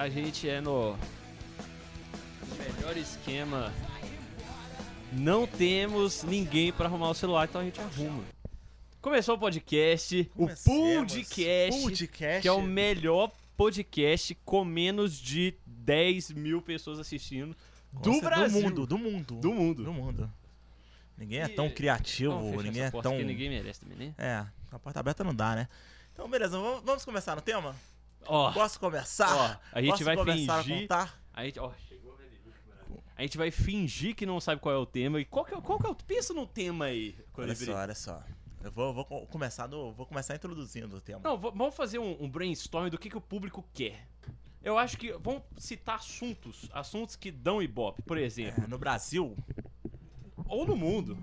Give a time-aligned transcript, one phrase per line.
[0.00, 0.98] a gente é no,
[2.56, 3.70] melhor esquema.
[5.12, 8.24] Não temos ninguém pra arrumar o celular, então a gente arruma.
[9.02, 12.40] Começou o podcast, o podcast, Podcast.
[12.40, 17.54] que é o melhor podcast com menos de 10 mil pessoas assistindo
[17.92, 18.58] do Nossa, Brasil.
[18.58, 19.34] Do mundo, do mundo.
[19.34, 19.84] Do mundo.
[19.84, 20.32] Do mundo.
[21.18, 23.18] Ninguém é E- tão criativo, Vamos ninguém é tão...
[23.18, 24.14] ninguém merece também, né?
[24.16, 25.68] É, a porta aberta não dá, né?
[26.14, 27.76] Então, beleza, vamos, vamos começar no tema?
[28.26, 29.34] Ó, Posso começar?
[29.34, 31.22] Ó, a gente Posso vai começar fingir- a contar?
[31.32, 32.24] a gente, ó, chegou né,
[33.16, 35.20] a gente vai fingir que não sabe qual é o tema.
[35.20, 35.94] E qual que é, qual que é o.
[35.94, 37.66] Pensa no tema aí, Olha Colibri.
[37.66, 38.22] só, olha só.
[38.62, 41.20] Eu vou, vou co- começar no, vou começar introduzindo o tema.
[41.24, 44.06] Não, vamos fazer um, um brainstorm do que, que o público quer.
[44.62, 45.12] Eu acho que.
[45.14, 46.68] Vamos citar assuntos.
[46.72, 48.64] Assuntos que dão ibope, por exemplo.
[48.64, 49.34] É, no Brasil,
[50.46, 51.16] Ou no mundo.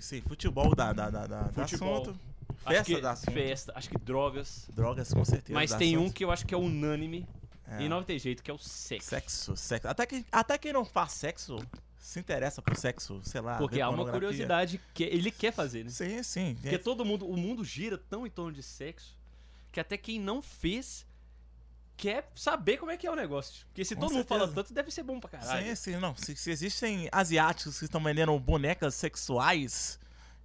[0.00, 2.02] sim, futebol dá, dá, dá, dá Futebol.
[2.02, 2.20] assunto.
[2.64, 3.32] Acho Festa que, dá assunto.
[3.32, 3.72] Festa.
[3.74, 4.68] Acho que drogas.
[4.74, 5.54] Drogas, com certeza.
[5.54, 6.14] Mas tem um assunto.
[6.14, 7.26] que eu acho que é unânime.
[7.66, 7.82] É.
[7.82, 9.10] E não tem jeito, que é o sexo.
[9.10, 9.88] Sexo, sexo.
[9.88, 11.58] Até, que, até quem não faz sexo
[11.98, 13.58] se interessa por sexo, sei lá.
[13.58, 15.90] Porque há uma curiosidade que ele quer fazer, né?
[15.90, 16.56] Sim, sim.
[16.60, 19.18] Porque todo mundo, o mundo gira tão em torno de sexo
[19.70, 21.06] que até quem não fez
[21.98, 23.66] quer saber como é que é o negócio.
[23.66, 24.62] Porque se Com todo mundo fala certeza.
[24.62, 25.66] tanto, deve ser bom pra caralho.
[25.66, 26.16] Sim, sim, não.
[26.16, 29.98] Se, se existem asiáticos que estão vendendo bonecas sexuais.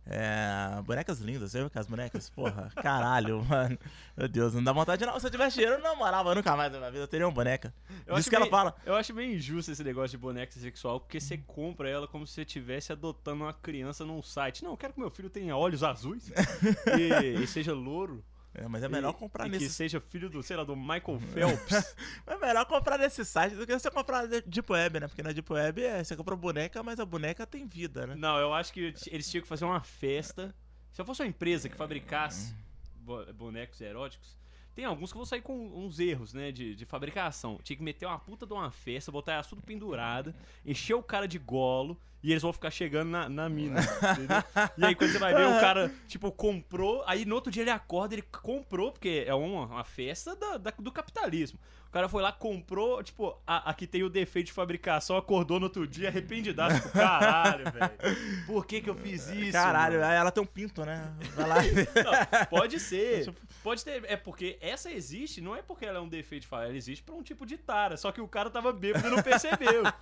[0.06, 3.78] É, bonecas lindas, eu com as bonecas, porra, caralho, mano.
[4.18, 5.18] Meu Deus, não dá vontade não.
[5.20, 7.32] Se eu tivesse dinheiro, eu não namorava nunca mais na minha vida, eu teria uma
[7.34, 7.74] boneca.
[8.06, 8.76] Eu Diz que ela meio- fala.
[8.86, 12.34] Eu acho meio injusto esse negócio de boneca sexual, porque você compra ela como se
[12.34, 14.64] você estivesse adotando uma criança num site.
[14.64, 16.30] Não, eu quero que meu filho tenha olhos azuis
[17.00, 18.24] e, e seja louro.
[18.56, 19.74] É, mas é melhor e, comprar e que nesse.
[19.74, 21.96] seja filho do, sei lá, do Michael Phelps.
[22.28, 25.08] É melhor comprar nesse site do que você comprar na Deep Web, né?
[25.08, 28.16] Porque na Deep Web é, você compra boneca, mas a boneca tem vida, né?
[28.16, 30.54] Não, eu acho que eles tinham que fazer uma festa.
[30.92, 32.54] Se eu fosse uma empresa que fabricasse
[32.96, 34.38] bo- bonecos eróticos,
[34.76, 37.60] tem alguns que vão sair com uns erros, né, de, de fabricação.
[37.64, 41.28] Tinha que meter uma puta de uma festa, botar ela tudo pendurada, encher o cara
[41.28, 44.44] de golo e eles vão ficar chegando na, na mina, entendeu?
[44.78, 47.70] E aí quando você vai ver, o cara, tipo, comprou, aí no outro dia ele
[47.70, 51.60] acorda, ele comprou, porque é uma, uma festa da- da- do capitalismo.
[51.94, 55.60] O cara foi lá, comprou, tipo, a, a que tem o defeito de fabricação, acordou
[55.60, 56.78] no outro dia arrependidaço.
[56.78, 58.46] Tipo, caralho, velho.
[58.48, 59.52] Por que que eu fiz isso?
[59.52, 60.12] Caralho, mano?
[60.12, 61.14] ela tem um pinto, né?
[61.36, 61.56] Vai lá.
[61.62, 63.32] Não, pode ser.
[63.62, 64.04] Pode ter.
[64.08, 67.04] É porque essa existe, não é porque ela é um defeito de fala, ela existe
[67.04, 67.96] pra um tipo de tara.
[67.96, 69.84] Só que o cara tava bêbado e não percebeu.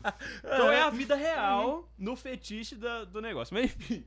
[0.46, 3.53] Então é a vida real no fetiche da- do negócio.
[3.53, 4.06] Mas enfim.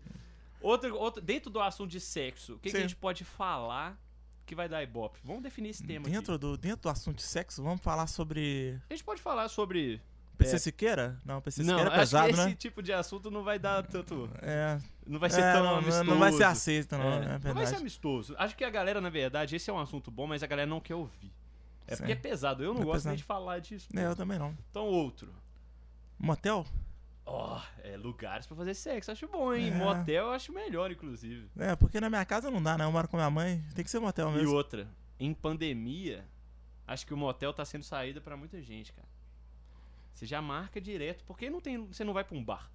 [0.59, 3.99] Outro, outro, dentro do assunto de sexo, o que, que a gente pode falar
[4.44, 5.19] que vai dar ibope?
[5.25, 6.41] Vamos definir esse tema dentro, aqui.
[6.41, 8.78] do, dentro do assunto de sexo, vamos falar sobre.
[8.91, 10.00] A gente pode falar sobre.
[10.37, 10.59] PC É.
[10.59, 11.16] Siqueira?
[11.25, 12.55] Não, PC não, Siqueira é pesado, que esse né?
[12.56, 14.28] tipo de assunto não vai dar tanto.
[14.43, 14.78] É.
[15.06, 16.05] Não vai ser É, tão não, amistoso.
[16.05, 18.34] não vai ser aceito, não, É, é, não vai ser amistoso.
[18.37, 20.81] Acho que a galera, na verdade, esse é um assunto bom, mas a galera não
[20.81, 21.32] quer ouvir.
[21.87, 21.99] É Sim.
[21.99, 22.65] porque é pesado.
[22.65, 23.11] Eu não É gosto pesado.
[23.11, 23.88] nem de falar disso.
[23.94, 24.56] É, eu também não.
[24.71, 25.32] Então, outro.
[26.19, 26.66] Motel?
[27.27, 29.11] Ó, é lugares pra fazer sexo.
[29.11, 29.69] Acho bom, hein?
[29.69, 29.71] É.
[29.71, 31.49] Motel eu acho melhor, inclusive.
[31.59, 32.85] É, porque na minha casa não dá, né?
[32.85, 33.65] Eu moro com minha mãe.
[33.75, 34.53] Tem que ser motel E mesmo.
[34.55, 34.87] outra.
[35.19, 36.27] Em pandemia,
[36.87, 39.09] acho que o motel tá sendo saída pra muita gente, cara.
[40.12, 42.71] Você já marca direto, porque não tem, você não vai pra um bar.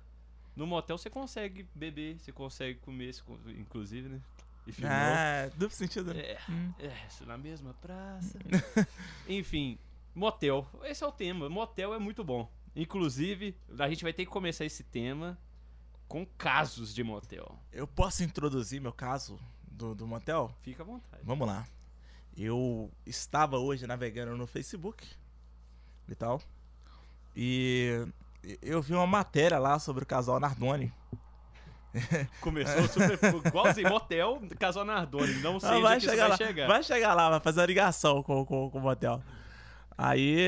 [0.56, 3.14] No motel você consegue beber, você consegue comer,
[3.58, 4.20] inclusive, né?
[4.68, 4.92] E filmou.
[4.98, 6.12] Ah, duplo sentido.
[6.12, 6.74] É, Hum.
[6.80, 8.38] é, isso na mesma praça.
[9.28, 9.78] Enfim,
[10.14, 10.68] motel.
[10.84, 11.48] Esse é o tema.
[11.50, 12.52] Motel é muito bom.
[12.76, 15.38] Inclusive, a gente vai ter que começar esse tema
[16.08, 17.60] com casos de motel.
[17.72, 20.54] Eu posso introduzir meu caso do, do motel?
[20.62, 21.24] Fica à vontade.
[21.24, 21.68] Vamos lá.
[22.38, 25.06] Eu estava hoje navegando no Facebook
[26.08, 26.42] e tal.
[27.36, 28.06] E
[28.62, 30.92] eu vi uma matéria lá sobre o casal Nardoni.
[32.40, 35.34] Começou super igualzinho motel, casal Nardoni.
[35.42, 36.68] Não sei Ah, onde vai, chegar vai lá, chegar.
[36.68, 39.22] vai chegar lá, vai fazer a ligação com, com, com o motel.
[39.98, 40.48] Aí,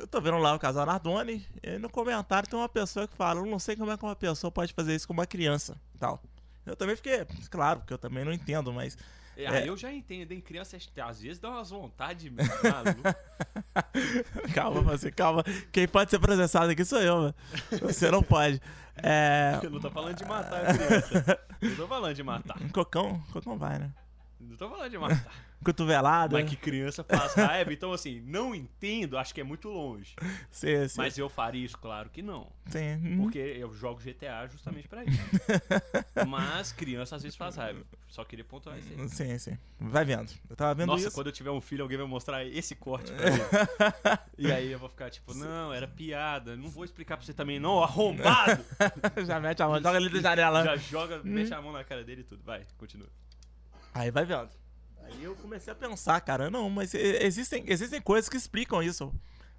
[0.00, 3.40] eu tô vendo lá o casal Nardoni, e no comentário tem uma pessoa que fala:
[3.40, 6.22] Eu não sei como é que uma pessoa pode fazer isso com uma criança tal.
[6.64, 8.96] Eu também fiquei, claro, porque eu também não entendo, mas.
[9.36, 9.68] É, é.
[9.68, 13.14] eu já entendo, em criança às vezes dá umas vontades malucas.
[14.54, 15.42] calma, você, calma.
[15.72, 17.34] Quem pode ser processado aqui sou eu, mano.
[17.80, 18.60] Você não pode.
[19.02, 19.58] É.
[19.64, 21.40] Eu não tô falando de matar a criança.
[21.62, 22.62] Não tô falando de matar.
[22.62, 23.90] Um cocão, cocão vai, né?
[24.38, 25.49] Não tô falando de matar.
[25.64, 26.38] Cotovelada.
[26.38, 27.72] Mas que criança faz raiva.
[27.72, 30.14] Então, assim, não entendo, acho que é muito longe.
[30.50, 30.94] Sim, sim.
[30.96, 32.50] Mas eu faria isso, claro que não.
[32.66, 32.94] sim.
[33.02, 33.18] Hum.
[33.22, 35.18] Porque eu jogo GTA justamente pra isso.
[36.26, 37.80] Mas criança às vezes faz raiva.
[38.08, 39.08] Só queria pontuar isso aí.
[39.08, 39.58] Sim, sim.
[39.78, 40.32] Vai vendo.
[40.48, 41.14] Eu tava vendo Nossa, isso.
[41.14, 43.42] quando eu tiver um filho, alguém vai mostrar esse corte pra ele.
[44.38, 46.56] e aí eu vou ficar tipo, não, era piada.
[46.56, 48.64] Não vou explicar pra você também, não, arrombado!
[49.26, 50.64] Já mete a mão, joga ali da janela.
[50.64, 52.42] Já joga, mexe a mão na cara dele e tudo.
[52.42, 53.08] Vai, continua.
[53.94, 54.50] Aí vai vendo.
[55.12, 59.12] Aí eu comecei a pensar, cara, não, mas existem, existem coisas que explicam isso.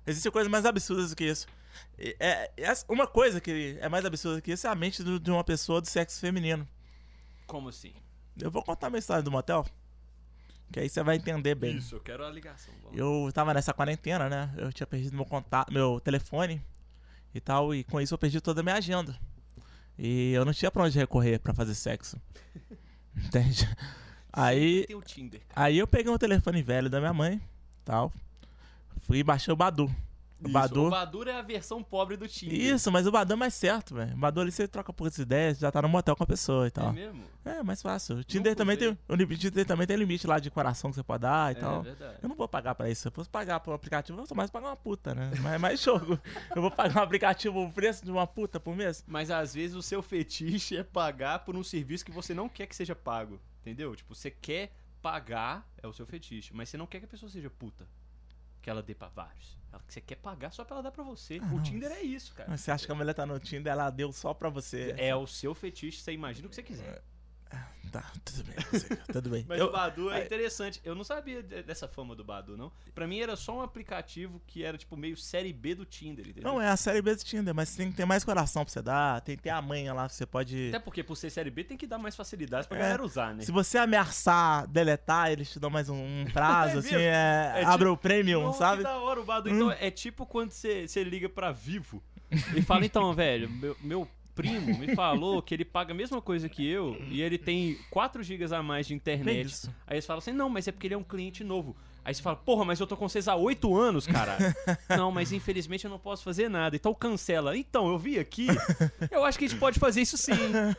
[0.06, 1.46] Existem coisas mais absurdas do que isso.
[1.98, 5.30] É, é- uma coisa que é mais absurda que isso é a mente do- de
[5.32, 6.68] uma pessoa do sexo feminino.
[7.46, 7.94] Como assim?
[8.40, 9.66] Eu vou contar minha história do motel,
[10.72, 11.78] que aí você vai entender bem.
[11.78, 12.74] Isso, eu quero a ligação.
[12.82, 12.98] vamos.
[12.98, 14.54] Eu tava nessa quarentena, né?
[14.58, 16.62] Eu tinha perdido meu contato, meu telefone
[17.36, 19.18] e tal, e com isso eu perdi toda a minha agenda.
[19.98, 22.20] E eu não tinha pra onde recorrer pra fazer sexo.
[23.16, 23.70] Entende?
[24.34, 27.42] Aí, Tinder, aí eu peguei um telefone velho da minha mãe,
[27.84, 28.12] tal.
[29.02, 29.86] Fui e baixei o Badu.
[30.44, 30.88] O Isso, Badu.
[30.88, 32.60] O Badu é a versão pobre do Tinder.
[32.60, 34.14] Isso, mas o Badu é mais certo, velho.
[34.16, 36.68] O Badu ali você troca poucas ideias, já tá no motel com a pessoa e
[36.68, 36.92] É tal.
[36.94, 37.24] mesmo?
[37.46, 38.18] É, mais fácil.
[38.18, 38.98] O Tinder também tem.
[39.08, 41.84] O Tinder também tem limite lá de coração que você pode dar e É tal.
[41.84, 42.16] verdade.
[42.24, 43.02] Eu não vou pagar pra isso.
[43.04, 45.30] Se eu fosse pagar pro aplicativo, eu só mais pagar uma puta, né?
[45.42, 46.18] Mas é mais jogo.
[46.56, 49.04] Eu vou pagar um aplicativo o preço de uma puta por mês?
[49.08, 52.66] Mas às vezes o seu fetiche é pagar por um serviço que você não quer
[52.66, 53.40] que seja pago.
[53.62, 53.96] Entendeu?
[53.96, 57.30] Tipo, você quer pagar, é o seu fetiche, mas você não quer que a pessoa
[57.30, 57.88] seja puta.
[58.62, 59.58] Que ela dê pra vários.
[59.72, 61.40] Ela, que você quer pagar só pra ela dar pra você.
[61.42, 61.64] Ah, o não.
[61.64, 62.50] Tinder é isso, cara.
[62.50, 64.94] Mas Você acha que a mulher tá no Tinder, ela deu só pra você.
[64.98, 67.04] É o seu fetiche, você imagina o que você quiser.
[67.92, 68.56] Tá, tudo bem,
[69.12, 69.46] tudo bem.
[69.50, 70.80] Mas Eu- o Badu é interessante.
[70.82, 72.72] Eu não sabia de- dessa fama do Badu, não.
[72.96, 76.50] Pra mim era só um aplicativo que era tipo meio série B do Tinder, entendeu?
[76.50, 78.82] Não, é a série B do Tinder, mas tem que ter mais coração pra você
[78.82, 79.20] dar.
[79.20, 80.70] Tem que ter a manha lá, você pode.
[80.70, 82.82] Até porque por ser série B tem que dar mais facilidades pra É.
[82.82, 83.44] galera usar, né?
[83.44, 87.80] Se você ameaçar deletar, eles te dão mais um, prazo, É assim, é, É abre
[87.88, 88.78] tipo- o premium, Nossa, sabe?
[88.78, 89.50] Que da hora o Badu.
[89.50, 89.54] Hum.
[89.54, 92.02] Então é tipo quando você você liga pra Vivo
[92.56, 94.08] e fala, então, velho, meu, meu
[94.42, 98.22] primo me falou que ele paga a mesma coisa que eu e ele tem 4
[98.24, 99.46] GB a mais de internet.
[99.48, 99.74] isso.
[99.88, 101.76] Aí eles falam assim, não, mas é porque ele é um cliente novo.
[102.04, 104.38] Aí você fala, porra, mas eu tô com vocês há 8 anos, cara.
[104.98, 106.76] não, mas infelizmente eu não posso fazer nada.
[106.76, 107.56] Então cancela.
[107.56, 108.48] Então, eu vi aqui,
[109.12, 110.34] eu acho que a gente pode fazer isso sim.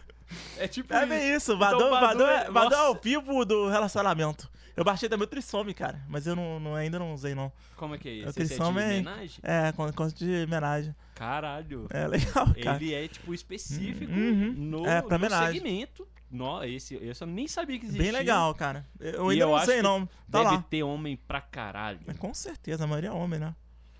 [0.56, 2.54] É tipo É bem isso, Então, Badu, Badu Badu, é- é, é o
[2.88, 2.94] nossa.
[2.96, 4.50] pivo do relacionamento.
[4.76, 7.52] Eu baixei também o Trissome, cara, mas eu não, não- ainda não usei, não.
[7.76, 8.28] Como é que é O isso?
[8.30, 9.38] Esse é de Trissome é- homenagem?
[9.42, 10.94] É, com conto de homenagem.
[11.14, 11.86] Caralho.
[11.90, 12.76] É legal, cara.
[12.76, 14.52] Ele é, tipo, específico Uhum.
[14.56, 15.60] no, É, pra no homenagem.
[15.60, 16.08] segmento.
[16.30, 18.02] No, esse, eu nem sabia que existia.
[18.04, 18.86] Bem legal, cara.
[18.98, 20.06] Eu ainda eu não sei, não.
[20.30, 20.62] Tá Deve lá.
[20.62, 22.00] ter homem pra caralho.
[22.06, 23.54] É, Com certeza, a maioria é homem, né?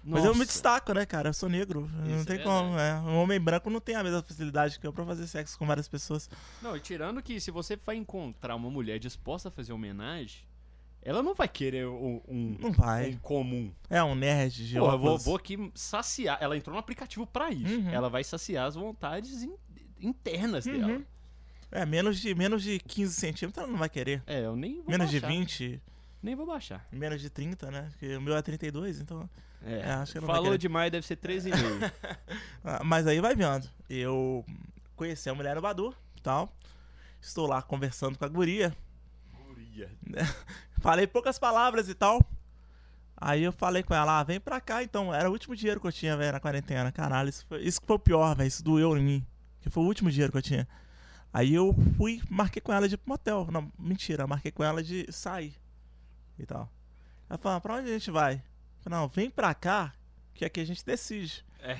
[0.04, 0.38] Mas eu Nossa.
[0.40, 1.28] me destaco, né, cara?
[1.28, 1.88] Eu sou negro.
[1.94, 2.76] não Isso tem é como.
[2.78, 2.94] É.
[3.02, 5.86] Um homem branco não tem a mesma facilidade que eu pra fazer sexo com várias
[5.86, 6.28] pessoas.
[6.62, 10.40] Não, e tirando que se você vai encontrar uma mulher disposta a fazer homenagem,
[11.02, 13.10] ela não vai querer um, um, Não vai.
[13.10, 13.72] um comum.
[13.90, 16.38] É um nerd de eu vou, vou aqui saciar.
[16.40, 17.74] Ela entrou no aplicativo pra isso.
[17.74, 17.90] Uhum.
[17.90, 19.56] Ela vai saciar as vontades in-
[20.00, 20.86] internas dela.
[20.92, 21.04] Uhum.
[21.70, 24.22] É, menos de, menos de 15 centímetros ela não vai querer.
[24.26, 25.26] É, eu nem vou Menos baixar.
[25.30, 25.82] de 20,
[26.22, 26.86] Nem vou baixar.
[26.92, 27.88] menos de 30, né?
[27.92, 29.28] Porque o meu é 32, então.
[29.64, 31.50] É, É, acho que não falou demais, deve ser 13,5.
[32.64, 33.68] Ah, mas aí vai vendo.
[33.88, 34.44] Eu
[34.94, 36.52] conheci a mulher no Badu e tal.
[37.20, 38.76] Estou lá conversando com a guria.
[39.48, 39.90] Guria.
[40.82, 42.20] Falei poucas palavras e tal.
[43.16, 45.14] Aí eu falei com ela, ah, vem pra cá então.
[45.14, 46.90] Era o último dinheiro que eu tinha, velho, na quarentena.
[46.90, 48.48] Caralho, isso, foi, isso que foi o pior, velho.
[48.48, 49.26] Isso doeu em mim.
[49.60, 50.66] Que foi o último dinheiro que eu tinha.
[51.32, 53.46] Aí eu fui, marquei com ela de ir pro motel.
[53.52, 55.54] Não, mentira, marquei com ela de sair.
[56.36, 56.68] E tal.
[57.30, 58.34] Ela falou, ah, pra onde a gente vai?
[58.34, 59.94] Eu falei, não, vem pra cá,
[60.34, 61.44] que aqui a gente decide.
[61.60, 61.74] É.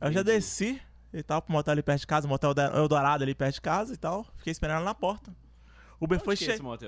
[0.00, 0.36] Eu já Entendi.
[0.36, 0.80] desci
[1.12, 3.96] e tal, pro motel ali perto de casa, motel Eldorado ali perto de casa e
[3.96, 4.24] tal.
[4.36, 5.34] Fiquei esperando ela na porta.
[5.98, 6.78] O Uber Onde foi é cheio.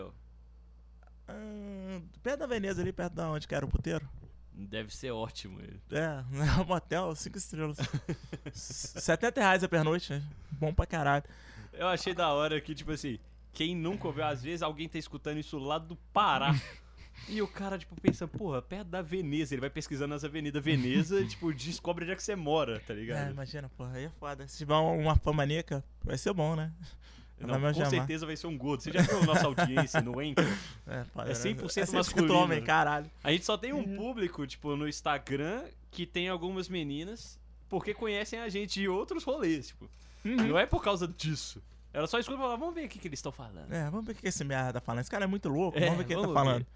[1.28, 4.09] Ah, perto da Veneza ali, perto da onde que era o puteiro.
[4.52, 5.80] Deve ser ótimo ele.
[5.90, 6.25] É,
[6.59, 7.76] é um motel, cinco estrelas.
[8.52, 10.23] S- 70 reais a pernoite, né?
[10.52, 11.25] bom pra caralho.
[11.73, 13.18] Eu achei da hora que, tipo assim,
[13.52, 16.54] quem nunca ouviu, às vezes alguém tá escutando isso lá do Pará.
[17.30, 19.54] E o cara, tipo, pensa, porra, perto da Veneza.
[19.54, 22.92] Ele vai pesquisando nas avenidas Veneza e, tipo, descobre onde é que você mora, tá
[22.92, 23.30] É, ligado?
[23.30, 24.47] imagina, porra, aí é foda.
[24.47, 24.92] Se tiver uma,
[25.33, 26.71] maníaca, vai ser bom, né?
[27.38, 27.90] Não, me com chamar.
[27.90, 28.83] certeza vai ser um gordo.
[28.83, 30.45] Você já viu a nossa audiência no Anchor?
[30.87, 31.40] É, foda, É né?
[31.40, 32.35] 100% é 100% masculino.
[32.35, 33.11] homem, caralho.
[33.23, 37.38] A gente só tem um público, tipo, no Instagram que tem algumas meninas
[37.69, 39.88] porque conhecem a gente de outros rolês, tipo.
[40.25, 40.37] Uhum.
[40.49, 41.62] Não é por causa disso.
[41.93, 43.73] Ela só escuta e fala, vamos ver o que, que eles estão falando.
[43.73, 45.00] É, vamos ver o que esse merda tá falando.
[45.00, 46.59] Esse cara é muito louco, É, vamos ver o que ele tá falando.
[46.59, 46.66] ver.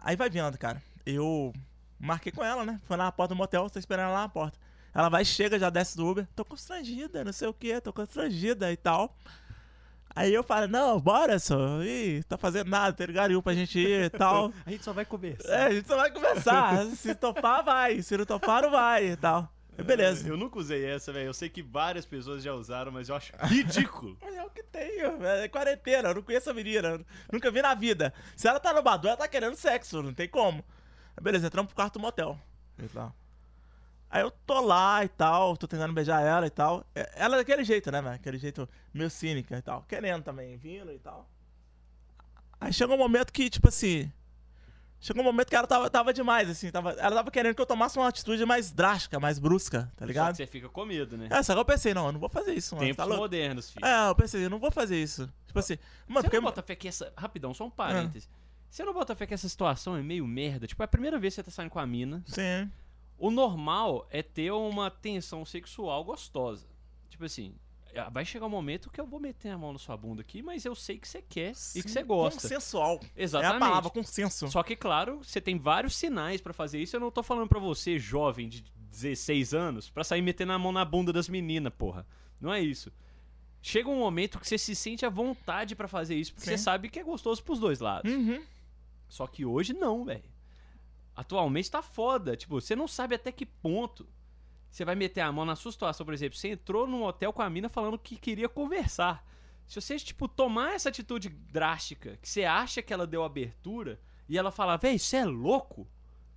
[0.00, 0.82] Aí vai vendo, cara.
[1.04, 1.52] Eu
[1.98, 2.80] marquei com ela, né?
[2.84, 4.58] Foi lá na porta do motel, tô esperando ela lá na porta.
[4.94, 6.26] Ela vai, chega, já desce do Uber.
[6.34, 9.14] Tô constrangida, não sei o que, tô constrangida e tal.
[10.16, 11.82] Aí eu falo, não, bora só.
[11.82, 14.50] Ih, tá fazendo nada, tem lugar nenhum pra gente ir e tal.
[14.64, 15.52] A gente só vai conversar.
[15.52, 16.86] É, a gente só vai conversar.
[16.96, 18.00] Se topar, vai.
[18.00, 19.52] Se não topar, não vai e tal.
[19.84, 20.26] Beleza.
[20.26, 21.26] Eu nunca usei essa, velho.
[21.26, 24.16] Eu sei que várias pessoas já usaram, mas eu acho ridículo.
[24.36, 25.44] É o que tenho, velho.
[25.44, 27.00] É quarentena, eu não conheço a menina.
[27.30, 28.14] Nunca vi na vida.
[28.34, 30.64] Se ela tá no Badu, ela tá querendo sexo, não tem como.
[31.20, 32.38] Beleza, entramos pro quarto do motel.
[32.78, 33.14] E tal.
[34.10, 36.84] Aí eu tô lá e tal, tô tentando beijar ela e tal.
[36.94, 38.14] É- Ela é daquele jeito, né, velho?
[38.14, 39.82] Aquele jeito meio cínica e tal.
[39.88, 41.28] Querendo também, vindo e tal.
[42.60, 44.10] Aí chegou um momento que, tipo assim.
[44.98, 46.70] Chegou um momento que ela tava, tava demais, assim.
[46.70, 50.04] Tava, ela tava querendo que eu tomasse uma atitude mais drástica, mais brusca, tá Só
[50.06, 50.30] ligado?
[50.30, 51.28] que você fica com medo, né?
[51.30, 52.86] É, só que eu pensei, não, eu não vou fazer isso, mano.
[52.86, 53.20] Tempos Tá louco?
[53.20, 53.84] modernos, filho.
[53.84, 55.30] É, eu pensei, eu não vou fazer isso.
[55.46, 55.76] Tipo assim,
[56.08, 56.36] mano, Você porque.
[56.36, 57.12] não bota fé que essa.
[57.16, 57.72] Rapidão, só um Ah.
[57.72, 58.28] parênteses.
[58.70, 60.66] Você não bota fé que essa situação é meio merda?
[60.66, 62.22] Tipo, é a primeira vez que você tá saindo com a mina.
[62.26, 62.70] Sim.
[63.18, 66.66] O normal é ter uma tensão sexual gostosa.
[67.08, 67.54] Tipo assim,
[67.96, 70.42] ah, vai chegar um momento que eu vou meter a mão na sua bunda aqui,
[70.42, 72.40] mas eu sei que você quer e que você gosta.
[72.40, 73.00] Consensual.
[73.16, 73.54] Exatamente.
[73.54, 74.48] É a palavra, consenso.
[74.48, 76.94] Só que, claro, você tem vários sinais pra fazer isso.
[76.96, 80.72] Eu não tô falando pra você, jovem de 16 anos, pra sair metendo a mão
[80.72, 82.06] na bunda das meninas, porra.
[82.40, 82.92] Não é isso.
[83.62, 86.56] Chega um momento que você se sente à vontade pra fazer isso, porque Sim.
[86.56, 88.12] você sabe que é gostoso pros dois lados.
[88.12, 88.42] Uhum.
[89.08, 90.35] Só que hoje não, velho.
[91.16, 92.36] Atualmente tá foda.
[92.36, 94.06] Tipo, você não sabe até que ponto
[94.70, 96.36] você vai meter a mão na sua situação, por exemplo.
[96.36, 99.26] Você entrou num hotel com a mina falando que queria conversar.
[99.66, 104.36] Se você, tipo, tomar essa atitude drástica, que você acha que ela deu abertura, e
[104.36, 105.88] ela falar, véi, você é louco?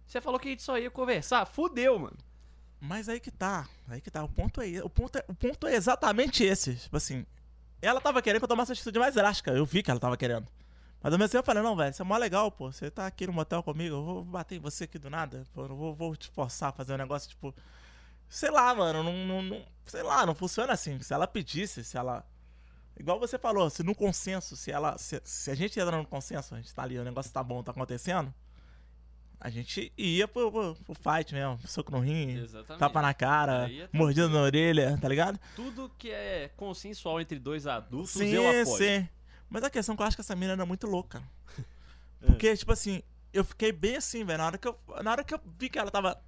[0.08, 1.46] Você falou que a gente só ia conversar?
[1.46, 2.18] Fudeu, mano.
[2.80, 3.68] Mas aí que tá.
[3.88, 4.24] Aí que tá.
[4.24, 6.76] O ponto é, o ponto é, o ponto é exatamente esse.
[6.76, 7.26] Tipo assim,
[7.82, 9.52] ela tava querendo que eu tomasse uma atitude mais drástica.
[9.52, 10.48] Eu vi que ela tava querendo.
[11.01, 12.72] Mas ao mesmo tempo eu falei, não, velho, isso é mó legal, pô.
[12.72, 15.46] Você tá aqui no motel comigo, eu vou bater em você aqui do nada.
[15.53, 17.56] Pô, eu não vou, vou te forçar a fazer um negócio, tipo.
[18.27, 21.00] Sei lá, mano, não, não, não- Sei lá, não funciona assim.
[21.01, 22.24] Se ela pedisse, se ela.
[23.00, 24.98] Igual você falou, se no consenso, se ela.
[24.98, 27.63] Se, se a gente entra no consenso, a gente tá ali, o negócio tá bom,
[27.63, 28.34] tá acontecendo.
[29.39, 32.77] A gente ia pro, pro, pro fight mesmo, soco no rim, Exatamente.
[32.77, 35.39] tapa na cara, é mordida na orelha, tá ligado?
[35.56, 38.77] Tudo que é consensual entre dois adultos, sim, eu apoio.
[38.77, 39.08] sim.
[39.50, 41.22] Mas a questão é que eu acho que essa mina era muito louca.
[42.22, 42.25] É.
[42.25, 43.01] Porque, tipo assim,
[43.32, 44.39] eu fiquei bem assim, velho.
[44.39, 46.22] Na hora que eu, na hora que eu vi que ela tava.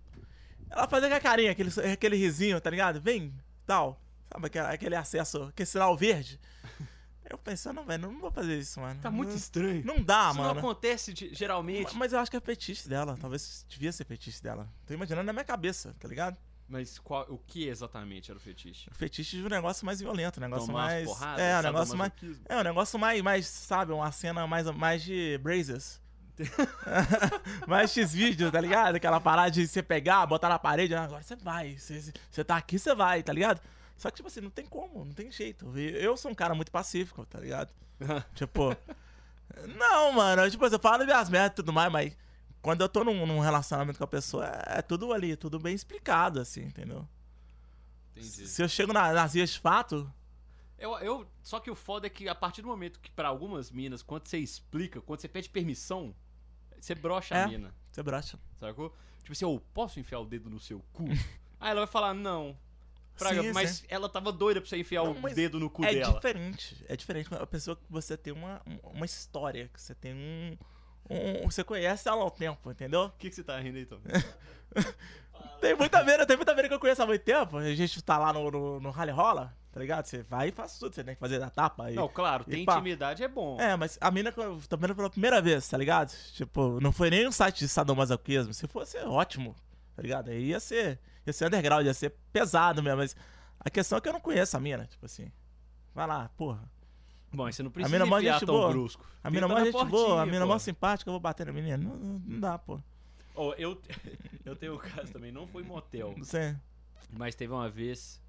[0.69, 3.01] Ela fazia aquela carinha, aquele, aquele risinho, tá ligado?
[3.01, 3.33] Vem,
[3.65, 4.01] tal.
[4.31, 6.39] Sabe aquele, aquele acesso, aquele sinal verde.
[7.29, 9.01] Eu pensei, não, velho, não vou fazer isso, mano.
[9.01, 9.85] Tá muito não, estranho.
[9.85, 10.59] não dá, Isso não mano.
[10.59, 11.93] acontece de- geralmente.
[11.95, 13.17] Mas eu acho que é fetiche dela.
[13.19, 14.67] Talvez devia ser fetiche dela.
[14.85, 16.37] Tô imaginando na minha cabeça, tá ligado?
[16.71, 18.89] Mas qual, o que exatamente era o fetiche?
[18.89, 21.05] O fetiche de um negócio mais violento, um negócio Tomar mais.
[21.05, 22.11] porradas, é, um negócio mais.
[22.47, 25.99] É, um negócio mais, mais, sabe, uma cena mais, mais de Brazers.
[27.67, 28.95] mais X-vídeo, tá ligado?
[28.95, 31.77] Aquela parada de você pegar, botar na parede, ah, agora você vai.
[31.77, 33.59] Você, você tá aqui, você vai, tá ligado?
[33.97, 35.77] Só que, tipo assim, não tem como, não tem jeito.
[35.77, 37.73] Eu sou um cara muito pacífico, tá ligado?
[38.33, 38.73] tipo.
[39.77, 42.15] Não, mano, tipo, eu falo minhas merdas e tudo mais, mas
[42.61, 45.73] quando eu tô num, num relacionamento com a pessoa, é, é tudo ali, tudo bem
[45.73, 47.07] explicado, assim, entendeu?
[48.15, 48.47] Entendi.
[48.47, 50.11] Se eu chego na, nas vias de fato,
[50.77, 53.71] Eu, eu, só que o foda é que a partir do momento que pra algumas
[53.71, 56.13] minas, quando você explica, quando você pede permissão,
[56.79, 57.43] você brocha É.
[57.43, 58.39] a mina, você brocha.
[58.59, 58.95] sacou?
[59.19, 61.05] Tipo assim, eu posso enfiar o dedo no seu cu?
[61.59, 62.57] Aí ela vai falar, não.
[63.17, 63.85] Praga, Sim, mas sim.
[63.87, 66.13] ela tava doida pra você enfiar Não, o dedo no cu é dela.
[66.15, 66.83] diferente.
[66.89, 67.29] É diferente.
[67.35, 70.57] A pessoa que você tem uma, uma história, que você tem um,
[71.11, 73.03] um- Você conhece ela ao tempo, entendeu?
[73.05, 73.99] O que, que você tá rindo aí, Tom?
[75.59, 77.57] Tem muita mina, tem muita mina que eu conheço há muito tempo.
[77.57, 80.05] A gente tá lá no, no, no Rally Rola, tá ligado?
[80.05, 81.91] Você vai e faz tudo, você tem que fazer da tapa.
[81.91, 81.93] E...
[81.95, 82.73] Não, claro, ter pá.
[82.73, 83.59] intimidade é bom.
[83.61, 86.11] É, mas a mina que eu tô vendo pela primeira vez, tá ligado?
[86.33, 88.53] Tipo, não foi nem um site de sadomasoquismo.
[88.55, 89.55] Se fosse, ótimo,
[89.95, 90.31] tá ligado?
[90.31, 92.97] Aí ia ser, ia ser underground, ia ser pesado mesmo.
[92.97, 93.15] Mas
[93.59, 95.31] a questão é que eu não conheço a mina, tipo assim.
[95.93, 96.63] Vai lá, porra.
[97.33, 98.69] Bom, você não A precisa mina é mó enfiar gente tão boa.
[98.69, 99.05] brusco.
[99.23, 101.53] A mina Tenta mó gente boa, a portinha, mina mó simpática, eu vou bater na
[101.53, 101.77] menina.
[101.77, 102.79] Não, não, dá, pô.
[103.35, 103.81] Ó, eu,
[104.43, 106.55] eu tenho um caso também, não foi motel, Não sei.
[107.11, 108.21] mas teve uma vez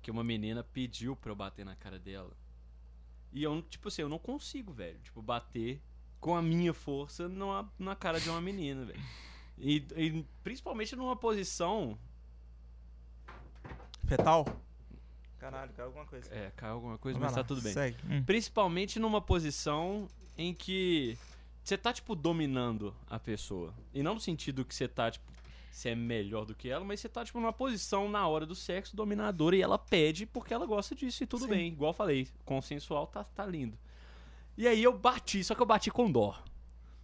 [0.00, 2.32] que uma menina pediu pra eu bater na cara dela.
[3.32, 4.98] E eu, tipo assim, eu não consigo, velho.
[5.00, 5.80] Tipo, bater
[6.20, 9.00] com a minha força numa, na cara de uma menina, velho.
[9.58, 11.98] E, e principalmente numa posição.
[14.06, 14.46] Fetal?
[15.42, 16.32] Caralho, caiu alguma coisa.
[16.32, 17.72] É, caiu alguma coisa, Vai mas lá, tá tudo bem.
[17.72, 17.96] Segue.
[18.08, 18.22] Hum.
[18.22, 20.08] Principalmente numa posição
[20.38, 21.18] em que
[21.64, 23.74] você tá, tipo, dominando a pessoa.
[23.92, 25.24] E não no sentido que você tá, tipo,
[25.68, 28.54] você é melhor do que ela, mas você tá, tipo, numa posição na hora do
[28.54, 31.50] sexo dominadora e ela pede porque ela gosta disso e tudo Sim.
[31.50, 31.72] bem.
[31.72, 33.76] Igual eu falei, consensual tá, tá lindo.
[34.56, 36.40] E aí eu bati, só que eu bati com dó.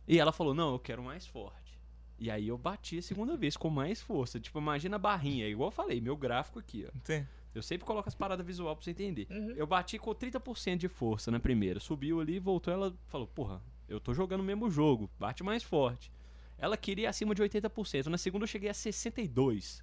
[0.06, 1.76] E ela falou, não, eu quero mais forte.
[2.20, 4.38] E aí eu bati a segunda vez com mais força.
[4.38, 5.48] Tipo, imagina a barrinha.
[5.48, 6.98] Igual eu falei, meu gráfico aqui, ó.
[7.02, 7.26] Sim.
[7.58, 9.26] Eu sempre coloco as paradas visual pra você entender.
[9.30, 9.50] Uhum.
[9.56, 11.80] Eu bati com 30% de força na primeira.
[11.80, 16.12] Subiu ali, voltou, ela falou, porra, eu tô jogando o mesmo jogo, bate mais forte.
[16.56, 18.06] Ela queria acima de 80%.
[18.06, 19.82] Na segunda eu cheguei a 62%.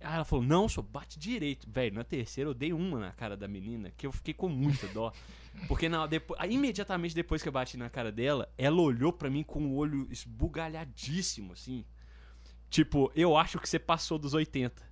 [0.00, 1.68] Aí ela falou, não, só bate direito.
[1.68, 4.86] Velho, na terceira eu dei uma na cara da menina, que eu fiquei com muita
[4.88, 5.12] dó.
[5.66, 9.42] Porque na, depois, imediatamente depois que eu bati na cara dela, ela olhou pra mim
[9.42, 11.84] com o olho esbugalhadíssimo, assim.
[12.70, 14.87] Tipo, eu acho que você passou dos 80.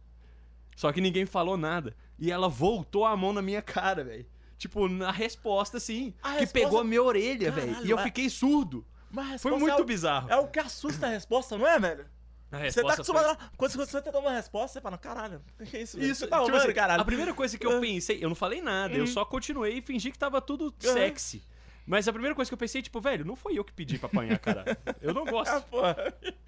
[0.76, 1.96] Só que ninguém falou nada.
[2.18, 4.26] E ela voltou a mão na minha cara, velho.
[4.56, 6.14] Tipo, na resposta, assim.
[6.22, 7.76] A que resposta- pegou a minha orelha, velho.
[7.84, 8.86] E eu é- fiquei surdo.
[9.12, 10.30] Foi resposta muito é o, bizarro.
[10.30, 12.06] é o que assusta a resposta, não é, velho?
[12.50, 13.50] Você tá resposta foi- acostumado.
[13.56, 15.98] Quando você tá dando uma resposta, você fala, caralho, que é isso?
[16.00, 17.00] Isso, você tá tipo assim, caralho.
[17.02, 19.06] A primeira coisa que eu pensei, eu não falei nada, eu Uhum.
[19.06, 20.92] só continuei e fingi que tava tudo Uhum.
[20.92, 21.42] sexy.
[21.86, 24.08] Mas a primeira coisa que eu pensei, tipo, velho, não foi eu que pedi pra
[24.08, 24.76] apanhar, cara.
[25.00, 25.96] Eu não Ah, gosto, porra.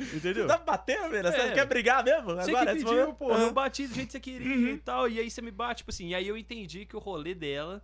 [0.00, 0.42] entendeu?
[0.46, 1.30] Você tá batendo, velho?
[1.30, 1.52] Você É.
[1.52, 2.34] quer brigar mesmo?
[2.34, 4.68] Você Agora, que pediu, pô, eu bati do jeito que você queria Uhum.
[4.74, 6.98] e tal, e aí você me bate, tipo assim, e aí eu entendi que o
[6.98, 7.80] rolê dela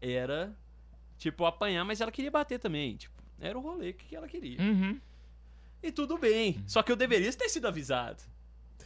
[0.00, 0.56] era,
[1.18, 4.58] tipo, apanhar, mas ela queria bater também, tipo, era o rolê que ela queria.
[4.60, 4.98] Uhum.
[5.82, 8.22] E tudo bem, só que eu deveria ter sido avisado,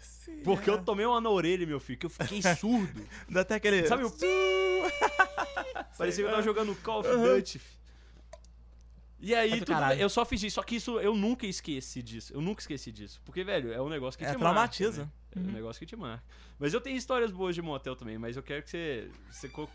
[0.00, 0.72] Sim, porque é.
[0.72, 3.06] eu tomei uma na orelha, meu filho, que eu fiquei surdo.
[3.28, 3.86] Dá até aquele.
[3.86, 4.10] Sabe o
[5.96, 7.42] Parecia que eu tava jogando Call of Uhum.
[9.20, 10.54] E aí, tudo eu só fiz isso.
[10.54, 12.32] Só que isso eu nunca esqueci disso.
[12.32, 13.20] Eu nunca esqueci disso.
[13.24, 15.02] Porque, velho, é um negócio que É, te traumatiza.
[15.02, 15.12] marca.
[15.40, 15.44] né?
[15.44, 16.22] É um negócio que te marca.
[16.58, 19.68] Mas eu tenho histórias boas de motel também, mas eu quero que você, você co-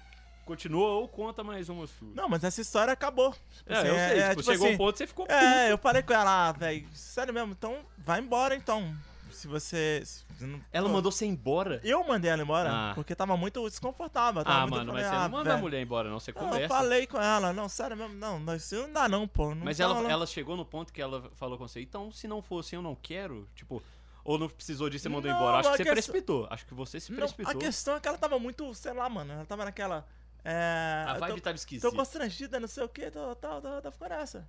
[0.46, 2.10] continua ou conta mais uma sua.
[2.16, 3.34] Não, mas essa história acabou.
[3.58, 4.04] Tipo é, assim, eu sei.
[4.20, 5.38] é, tipo, tipo chegou assim, um ponto você ficou puto.
[5.38, 8.94] É, eu falei com ela, ah, velho, sério mesmo, então vai embora então.
[9.34, 10.02] Se você.
[10.06, 11.80] se não- Ela Pô, mandou você embora.
[11.84, 12.92] Eu mandei ela embora, Ah.
[12.96, 14.44] porque tava muito desconfortável.
[14.44, 16.20] Tava Ah, muito, mano, eu mas você ah, não manda a mulher embora, não.
[16.20, 16.68] Você Não, eu conversa.
[16.76, 19.54] falei com ela, não, sério mesmo, não, isso não dá não, pô.
[19.56, 20.10] Não Mas ela, não.
[20.10, 22.82] ela chegou no ponto que ela falou com você, então se não for assim, eu
[22.82, 23.48] não quero.
[23.56, 23.82] Tipo,
[24.24, 25.58] ou não precisou disso, você mandou embora.
[25.58, 26.48] Acho que você questão- precipitou.
[26.50, 27.52] Acho que você se Não, precipitou.
[27.52, 30.06] a questão é que ela tava muito, sei lá, mano, ela tava naquela.
[30.46, 31.90] É, A eu vibe tô, tava esquisita.
[31.90, 34.48] tô constrangida, não sei o que, tal, tal, tal, tá ficando essa.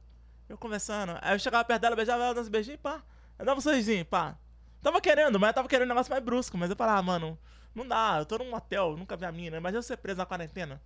[0.49, 1.17] Eu conversando.
[1.23, 3.01] Aí eu chegava perto dela, beijava ela, dava uns beijinhos, pá.
[3.39, 4.37] Eu dava um sorrisinho, pá.
[4.85, 6.59] Tava querendo, mas eu tava querendo um negócio mais brusco.
[6.59, 7.39] Mas eu falava, ah, mano,
[7.75, 9.57] não dá, eu tô num hotel, nunca vi a mina.
[9.57, 10.81] Imagina eu ser preso na quarentena.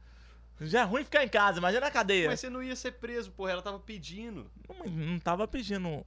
[0.60, 2.28] Já é ruim ficar em casa, imagina na cadeia.
[2.28, 3.50] Mas você não ia ser preso, porra.
[3.50, 4.48] Ela tava pedindo.
[4.68, 6.06] Não, não tava pedindo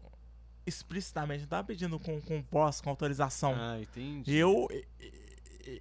[0.66, 3.54] explicitamente, não tava pedindo com, com voz, com autorização.
[3.58, 4.36] Ah, entendi.
[4.38, 4.70] Eu.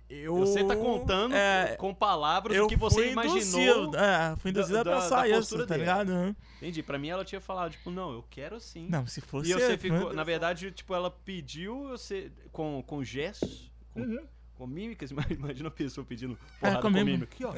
[0.08, 0.36] Eu.
[0.36, 3.36] Você tá contando é, com palavras o que você imaginou.
[3.38, 5.80] Induzido, é, fui induzido da- a da- pensar da isso, tá dele.
[5.80, 6.08] ligado?
[6.10, 6.34] Uhum.
[6.56, 6.82] Entendi.
[6.82, 8.86] Pra mim ela tinha falado, tipo, não, eu quero sim.
[8.88, 9.50] Não, se fosse.
[9.50, 10.12] e você ficou.
[10.12, 14.26] Na verdade, tipo, ela pediu você com, com gestos, com, Uhum.
[14.56, 15.10] com mímicas.
[15.30, 17.24] Imagina a pessoa pedindo porrada com com, mímica.
[17.24, 17.52] Aqui, ó.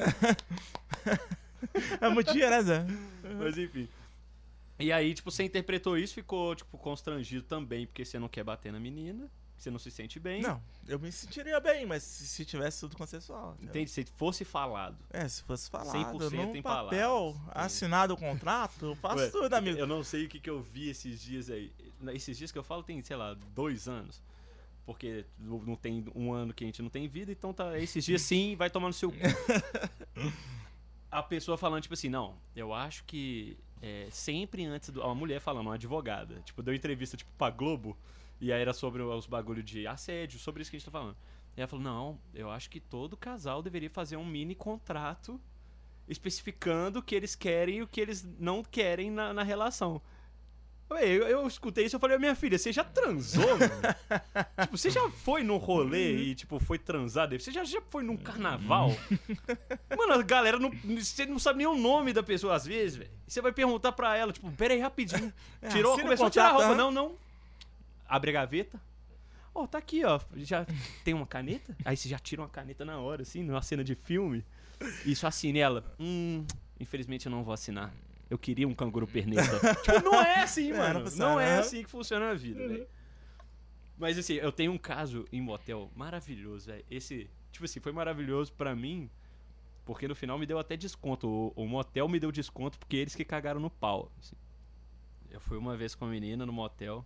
[2.01, 2.85] É muito né, Zé?
[3.39, 3.87] Mas enfim.
[4.79, 8.71] E aí, tipo, você interpretou isso, ficou, tipo, constrangido também, porque você não quer bater
[8.71, 9.29] na menina,
[9.63, 10.41] você não se sente bem.
[10.41, 13.57] Não, eu me sentiria bem, mas se, se tivesse tudo consensual.
[13.61, 13.89] Entende?
[13.89, 14.97] Se fosse falado.
[15.09, 17.65] É, se fosse falado 100% num em papel, palavras.
[17.65, 19.77] assinado o contrato, eu faço Ué, tudo, amigo.
[19.77, 21.71] Eu não sei o que, que eu vi esses dias aí.
[22.13, 24.21] Esses dias que eu falo tem, sei lá, dois anos.
[24.85, 27.79] Porque não não tem um ano que a gente não tem vida, então tá.
[27.79, 29.17] Esses dias sim, vai tomar no seu cu.
[31.09, 35.01] A pessoa falando, tipo assim, não, eu acho que é, sempre antes do.
[35.01, 36.41] Uma mulher falando, uma advogada.
[36.45, 37.97] Tipo, deu entrevista, tipo, pra Globo.
[38.43, 41.15] E aí era sobre os bagulho de assédio, sobre isso que a gente tá falando.
[41.55, 45.39] E ela falou, não, eu acho que todo casal deveria fazer um mini contrato
[46.09, 50.01] especificando o que eles querem e o que eles não querem na, na relação.
[50.89, 53.71] Eu, eu escutei isso e falei, minha filha, você já transou, mano?
[54.61, 57.29] tipo, você já foi num rolê e, tipo, foi transar?
[57.29, 58.89] Você já, já foi num carnaval?
[59.97, 60.69] mano, a galera não.
[60.99, 63.11] Você não sabe nem o nome da pessoa às vezes, velho.
[63.25, 65.33] Você vai perguntar pra ela, tipo, pera aí rapidinho.
[65.61, 66.75] É, Tirou, começou a tirar a roupa.
[66.75, 67.15] Não, não.
[68.07, 68.79] Abre a gaveta.
[69.55, 70.19] Ó, tá aqui, ó.
[70.35, 70.65] Já
[71.03, 71.75] tem uma caneta?
[71.85, 74.43] Aí você já tira uma caneta na hora, assim, numa cena de filme.
[75.05, 75.83] Isso assine ela.
[75.99, 76.45] Hum,
[76.79, 77.93] infelizmente eu não vou assinar.
[78.29, 79.43] Eu queria um canguru perneta.
[79.83, 81.03] tipo, não é assim, É, mano.
[81.11, 82.87] não Não, é assim que funciona a vida, velho.
[83.97, 86.83] Mas assim, eu tenho um caso em motel maravilhoso, velho.
[86.89, 89.07] Esse, tipo assim, foi maravilhoso pra mim,
[89.85, 91.27] porque no final me deu até desconto.
[91.27, 94.11] O, o motel me deu desconto porque eles que cagaram no pau.
[94.19, 94.35] assim.
[95.29, 97.05] Eu fui uma vez com a menina no motel.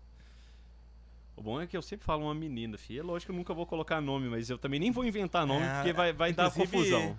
[1.38, 3.00] O bom é que eu sempre falo uma menina, filho.
[3.00, 5.63] É lógico que eu nunca vou colocar nome, mas eu também nem vou inventar nome,
[5.63, 7.17] É, porque vai, vai dar inclusive, confusão.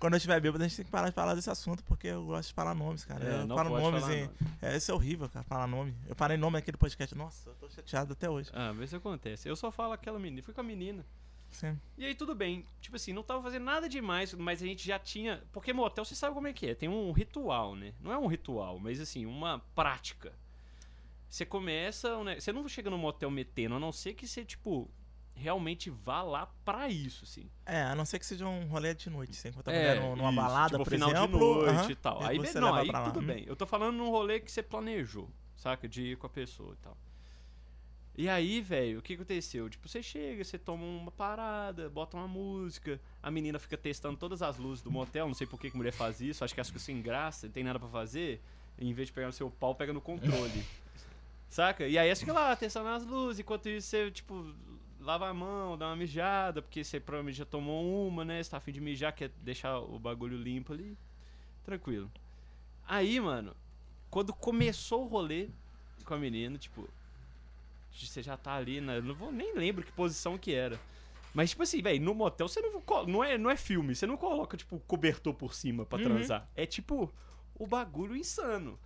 [0.00, 2.24] Quando eu estiver bêbado, a gente tem que parar de falar desse assunto, porque eu
[2.24, 3.24] gosto de falar nomes, cara.
[3.24, 4.20] É, eu não falo nomes falar e.
[4.22, 4.32] nome.
[4.60, 5.94] É, isso é horrível, cara, falar nome.
[6.08, 7.14] Eu falei nome naquele podcast.
[7.14, 8.50] Nossa, eu tô chateado até hoje.
[8.54, 9.48] Ah, mas isso acontece.
[9.48, 10.42] Eu só falo aquela menina.
[10.42, 11.04] Fui com a menina.
[11.50, 11.78] Sim.
[11.98, 12.64] E aí tudo bem.
[12.80, 15.42] Tipo assim, não tava fazendo nada demais, mas a gente já tinha.
[15.52, 16.74] Porque motel, você sabe como é que é.
[16.74, 17.92] Tem um ritual, né?
[18.00, 20.32] Não é um ritual, mas assim, uma prática.
[21.32, 22.22] Você começa.
[22.22, 22.38] né?
[22.38, 24.90] Você não chega no motel metendo, a não ser que você, tipo,
[25.34, 27.48] realmente vá lá pra isso, assim.
[27.64, 30.14] É, a não ser que seja um rolê de noite, você encontra É, mulher num-
[30.16, 31.38] numa isso, balada, tipo, por final exemplo.
[31.38, 32.22] de noite aham, e tal.
[32.22, 33.10] Aí, você não, aí pra lá.
[33.10, 33.26] tudo Hum.
[33.26, 33.44] bem.
[33.46, 35.88] Eu tô falando num rolê que você planejou, saca?
[35.88, 36.98] De ir com a pessoa e tal.
[38.14, 39.70] E aí, velho, o que aconteceu?
[39.70, 44.42] Tipo, você chega, você toma uma parada, bota uma música, a menina fica testando todas
[44.42, 46.70] as luzes do motel, não sei por que, que mulher faz isso, acho que acho
[46.70, 48.42] que sem graça, não tem nada pra fazer,
[48.78, 50.62] em vez de pegar no seu pau, pega no controle.
[51.52, 51.86] Saca?
[51.86, 54.54] E aí você fica lá testando as luzes, enquanto isso você, tipo,
[54.98, 58.42] lava a mão, dá uma mijada, porque você provavelmente já tomou uma, né?
[58.42, 60.96] Você tá afim de mijar, quer deixar o bagulho limpo ali.
[61.62, 62.10] Tranquilo.
[62.88, 63.54] Aí, mano,
[64.08, 65.50] quando começou o rolê,
[66.06, 66.88] com a menina, tipo.
[67.92, 70.80] Você já tá ali, eu não vou nem lembro que posição que era.
[71.34, 72.82] Mas, tipo assim, velho, no motel você não.
[73.06, 76.04] Não é, não é filme, você não coloca, tipo, cobertor por cima pra Uhum.
[76.04, 76.48] transar.
[76.56, 77.12] É tipo
[77.54, 78.78] o bagulho insano.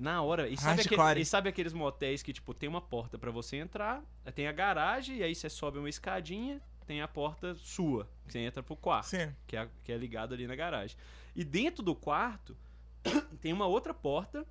[0.00, 0.48] Na hora.
[0.48, 4.02] E sabe, aquele- e sabe aqueles motéis que, tipo, tem uma porta pra você entrar,
[4.34, 8.38] tem a garagem, e aí você sobe uma escadinha, tem a porta sua, que você
[8.38, 9.32] entra pro quarto Sim.
[9.46, 10.96] que é, que é ligado ali na garagem.
[11.36, 12.56] E dentro do quarto
[13.42, 14.46] tem uma outra porta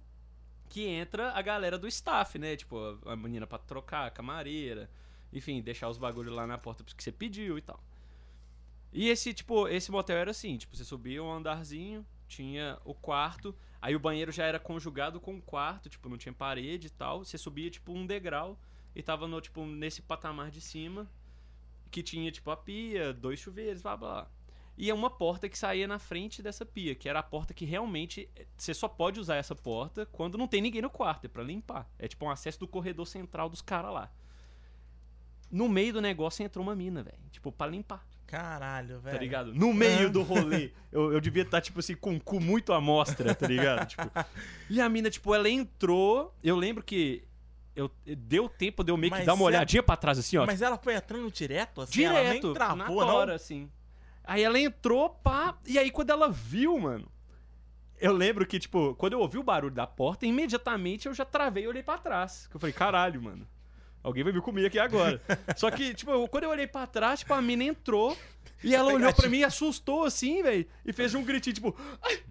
[0.70, 2.56] que entra a galera do staff, né?
[2.56, 4.88] Tipo, a a menina pra trocar, a camareira,
[5.34, 7.84] enfim, deixar os bagulhos lá na porta que você pediu e tal.
[8.94, 13.56] E esse, tipo, esse motel era assim, tipo, você subia um andarzinho, tinha o quarto,
[13.82, 17.24] aí o banheiro já era conjugado com o quarto, tipo, não tinha parede e tal.
[17.24, 18.60] Você subia, tipo, um degrau
[18.96, 21.10] e tava no, tipo, nesse patamar de cima,
[21.92, 24.28] que tinha, tipo, a pia, dois chuveiros, blá blá.
[24.78, 27.66] E é uma porta que saía na frente dessa pia, que era a porta que
[27.66, 31.28] realmente eh, você só pode usar essa porta quando não tem ninguém no quarto, é
[31.28, 31.86] pra limpar.
[32.00, 34.10] É tipo um acesso do corredor central dos caras lá.
[35.52, 37.20] No meio do negócio entrou uma mina, velho.
[37.30, 39.16] Tipo, pra limpar, Caralho, velho.
[39.16, 39.54] tá ligado?
[39.56, 40.72] No meio do rolê.
[40.92, 43.88] Eu, eu devia estar, tipo assim, com o cu muito à mostra, tá ligado?
[43.88, 44.04] Tipo,
[44.70, 46.36] e a mina, tipo, ela entrou.
[46.44, 47.24] Eu lembro que.
[47.76, 50.38] Eu, deu tempo de eu meio que Mas dar uma é- olhadinha pra trás, assim,
[50.38, 50.46] ó.
[50.46, 52.04] Mas ela foi entrando direto, assim?
[52.04, 53.16] ela nem Direto, travou, na não?
[53.16, 53.70] hora, assim.
[54.24, 57.10] Aí ela entrou, pá, e aí quando ela viu, mano,
[58.00, 61.64] eu lembro que, tipo, quando eu ouvi o barulho da porta, imediatamente eu já travei
[61.64, 62.46] e olhei pra trás.
[62.48, 63.48] Que eu falei, caralho, mano.
[64.02, 65.22] Alguém vai me comer aqui agora.
[65.58, 68.18] Só que, tipo, quando eu olhei pra trás, tipo, a mina entrou
[68.64, 71.76] e ela olhou pra mim e assustou assim, velho, e fez um gritinho, tipo.
[72.02, 72.24] "Ai!"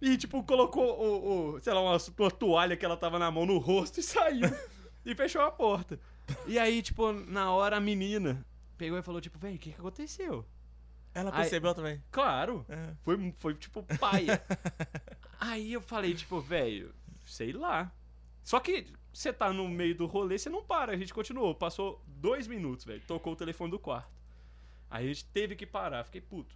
[0.00, 3.46] E, tipo, colocou o, o- sei lá, uma, uma toalha que ela tava na mão
[3.46, 4.48] no rosto e saiu.
[5.06, 5.98] e fechou a porta.
[6.46, 8.44] E aí, tipo, na hora a menina
[8.76, 10.44] pegou e falou, tipo, velho, o que, que aconteceu?
[11.14, 12.02] Ela Aí- percebeu também.
[12.10, 12.94] Claro, É.
[13.04, 14.42] foi, foi tipo paia.
[15.38, 16.92] aí eu falei, tipo, velho,
[17.26, 17.92] sei lá.
[18.42, 20.92] Só que você tá no meio do rolê, você não para.
[20.92, 21.54] A gente continuou.
[21.54, 23.02] Passou dois minutos, velho.
[23.06, 24.10] Tocou o telefone do quarto.
[24.90, 26.04] Aí a gente teve que parar.
[26.04, 26.54] Fiquei puto.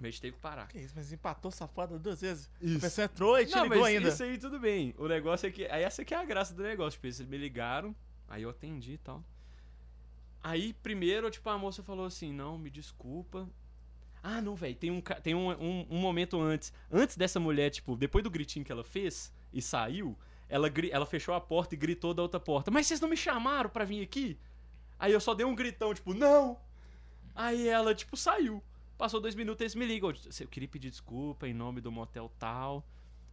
[0.00, 0.68] A gente teve que parar.
[0.68, 2.48] Que isso, mas empatou safada duas vezes.
[2.60, 2.80] A Isso.
[2.80, 4.08] pessoa entrou e te Não, ligou mas ainda.
[4.08, 4.94] isso aí tudo bem.
[4.96, 5.66] O negócio é que.
[5.66, 6.92] Aí essa que é a graça do negócio.
[6.96, 7.94] Tipo, eles me ligaram,
[8.28, 9.24] aí eu atendi e tal.
[10.40, 13.48] Aí, primeiro, tipo, a moça falou assim: não, me desculpa.
[14.22, 16.72] Ah, não, velho, tem, um, tem um, um, um momento antes.
[16.90, 20.16] Antes dessa mulher, tipo, depois do gritinho que ela fez e saiu,
[20.48, 23.68] ela, ela fechou a porta e gritou da outra porta: Mas vocês não me chamaram
[23.68, 24.38] pra vir aqui?
[24.98, 26.58] Aí eu só dei um gritão, tipo, não!
[27.34, 28.62] Aí ela, tipo, saiu.
[28.96, 30.10] Passou dois minutos, eles me ligam.
[30.10, 32.84] Eu queria pedir desculpa em nome do motel tal,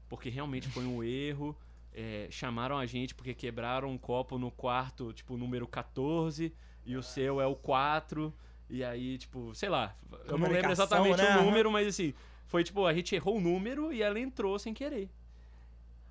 [0.08, 1.58] porque realmente foi um erro.
[1.91, 6.54] É, chamaram a gente porque quebraram um copo no quarto, tipo, número 14,
[6.86, 8.32] e o seu é o 4.
[8.69, 9.95] E aí, tipo, sei lá,
[10.28, 11.38] eu não lembro exatamente né?
[11.38, 12.13] o número, mas assim,
[12.45, 15.10] foi tipo, a gente errou o número e ela entrou sem querer.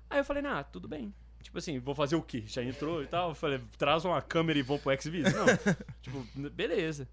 [0.09, 1.13] Aí eu falei, nah, tudo bem.
[1.41, 2.43] Tipo assim, vou fazer o quê?
[2.47, 3.29] Já entrou e tal?
[3.29, 5.33] Eu falei, traz uma câmera e vou pro Xvideos?
[5.33, 5.45] Não.
[6.01, 7.07] tipo, beleza.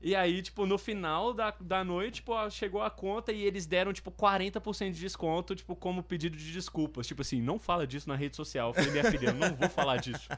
[0.00, 3.90] E aí, tipo, no final da, da noite, tipo, chegou a conta e eles deram,
[3.90, 7.06] tipo, 40% de desconto, tipo, como pedido de desculpas.
[7.06, 8.68] Tipo assim, não fala disso na rede social.
[8.68, 10.28] Eu falei, minha filha, eu não vou falar disso.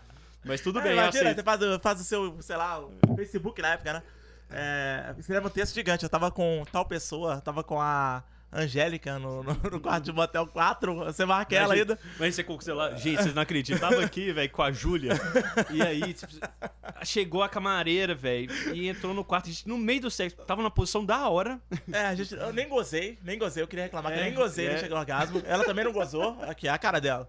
[0.44, 3.16] Mas tudo Ah, bem, eu imagina, você faz, o- faz o seu, sei lá, o
[3.16, 4.02] Facebook na época, né?
[4.48, 6.04] É, escreve um texto gigante.
[6.04, 10.46] Eu tava com tal pessoa, tava com a Angélica no, no, no quarto de motel
[10.46, 10.94] 4.
[11.06, 12.16] Você marca ela Imagina- ainda.
[12.18, 12.96] Mas você com o celular.
[12.96, 13.78] Gente, vocês não acreditam.
[13.90, 15.12] Tava aqui, velho, com a Júlia.
[15.70, 16.32] E aí, tipo,
[17.04, 19.46] chegou a camareira, velho, e entrou no quarto.
[19.46, 21.60] A gente, no meio do sexo, tava numa posição da hora.
[21.92, 23.62] É, a gente, eu nem gozei, nem gozei.
[23.62, 24.68] Eu queria reclamar que eu É, nem gozei, é.
[24.70, 25.42] nem cheguei ao orgasmo.
[25.44, 26.38] Ela também não gozou.
[26.42, 27.28] Aqui, a cara dela.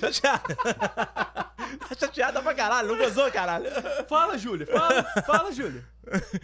[0.00, 0.42] Chateada.
[1.88, 3.66] Tá chateada pra caralho, não gozou, caralho.
[4.08, 5.84] Fala, Júlia, fala, fala, Júlia.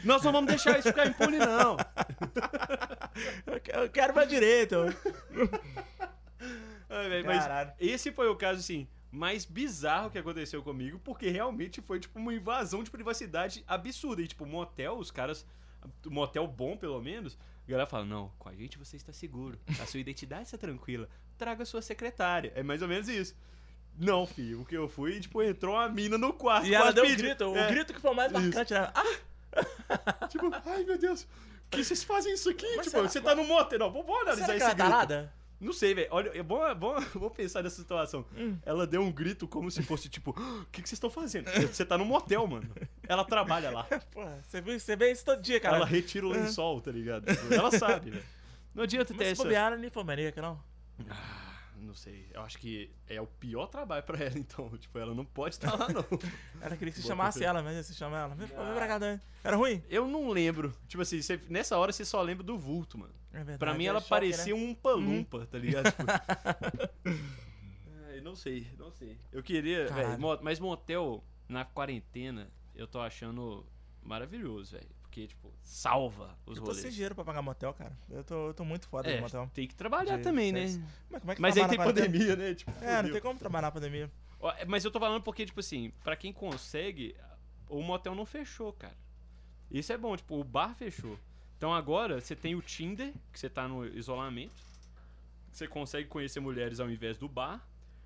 [0.04, 1.76] Nós não vamos deixar isso ficar impune, não.
[3.46, 4.76] Eu que- Eu quero meu direito.
[7.26, 7.44] Mas
[7.80, 12.34] esse foi o caso, assim, mais bizarro que aconteceu comigo, porque realmente foi, tipo, uma
[12.34, 14.22] invasão de privacidade absurda.
[14.22, 15.46] E, tipo, motel, os caras.
[16.06, 17.36] Motel bom, pelo menos.
[17.66, 19.58] A galera fala: não, com a gente você está seguro.
[19.80, 21.08] A sua identidade está tranquila.
[21.36, 22.52] Traga sua secretária.
[22.54, 23.34] É mais ou menos isso.
[23.98, 26.66] Não, filho, o que eu fui, tipo, entrou uma mina no quarto.
[26.66, 28.40] E ela deu um grito, o É, grito que foi o mais Isso.
[28.40, 28.90] marcante, né?
[28.94, 29.04] Ah,
[30.28, 31.24] Tipo, ai meu Deus,
[31.70, 32.66] por que vocês fazem isso aqui?
[32.76, 33.78] Mas tipo, será- você tá no motel.
[33.78, 34.90] Não, vamos analisar será que esse ela tá grito.
[35.08, 35.32] tarada?
[35.60, 36.08] Não sei, velho.
[36.10, 38.24] Olha, é bom, é bom, vou pensar nessa situação.
[38.36, 38.58] Hum.
[38.66, 41.48] Ela deu um grito como se fosse tipo: O que, que vocês estão fazendo?
[41.50, 42.68] Você tá no motel, mano.
[43.06, 43.84] Ela trabalha lá.
[44.10, 45.76] Porra, você vê, você vê isso todo dia, cara.
[45.76, 47.26] Ela retira o lençol, tá ligado?
[47.50, 48.24] Ela sabe, velho.
[48.74, 49.42] Não adianta ter Mas essa.
[49.44, 50.60] bobear, ela é ninfomaníaca, não.
[51.08, 51.51] Ah,
[51.82, 52.28] não sei.
[52.32, 54.68] Eu acho que é o pior trabalho pra ela, então.
[54.78, 56.04] Tipo, ela não pode estar lá, não.
[56.60, 58.34] Ela queria que se Boa chamasse ela, mas você chama ela.
[58.34, 59.20] Vem, vem pra cá também.
[59.42, 59.82] Era ruim?
[59.90, 60.72] Eu não lembro.
[60.86, 63.12] Tipo assim, você- nessa hora você só lembra do vulto, mano.
[63.32, 63.58] É verdade.
[63.58, 64.60] Pra mim é ela choque, parecia né?
[64.62, 65.90] um palumpa, tá ligado?
[65.90, 66.02] Tipo...
[68.08, 69.18] Ai, não sei, não sei.
[69.32, 73.66] Eu queria, velho, mo- mas motel na quarentena, eu tô achando
[74.02, 74.88] maravilhoso, velho.
[75.12, 76.80] Porque, tipo, salva os Eu tô rolês.
[76.80, 77.94] sem dinheiro pra pagar motel, cara.
[78.08, 79.50] Eu tô, eu tô muito foda É, de motel.
[79.52, 80.64] tem que trabalhar De também, né?
[81.10, 82.54] Mas como é que Mas aí tem pandemia, né?
[82.54, 84.10] Tipo, É, não tem como trabalhar na pandemia.
[84.56, 87.14] É, Mas eu tô falando porque, tipo assim, pra quem consegue,
[87.68, 88.96] o motel não fechou, cara.
[89.70, 91.18] Isso é bom, tipo, o bar fechou.
[91.58, 94.54] Então agora você tem o Tinder, que você tá no isolamento.
[95.52, 97.62] Você consegue conhecer mulheres ao invés do bar.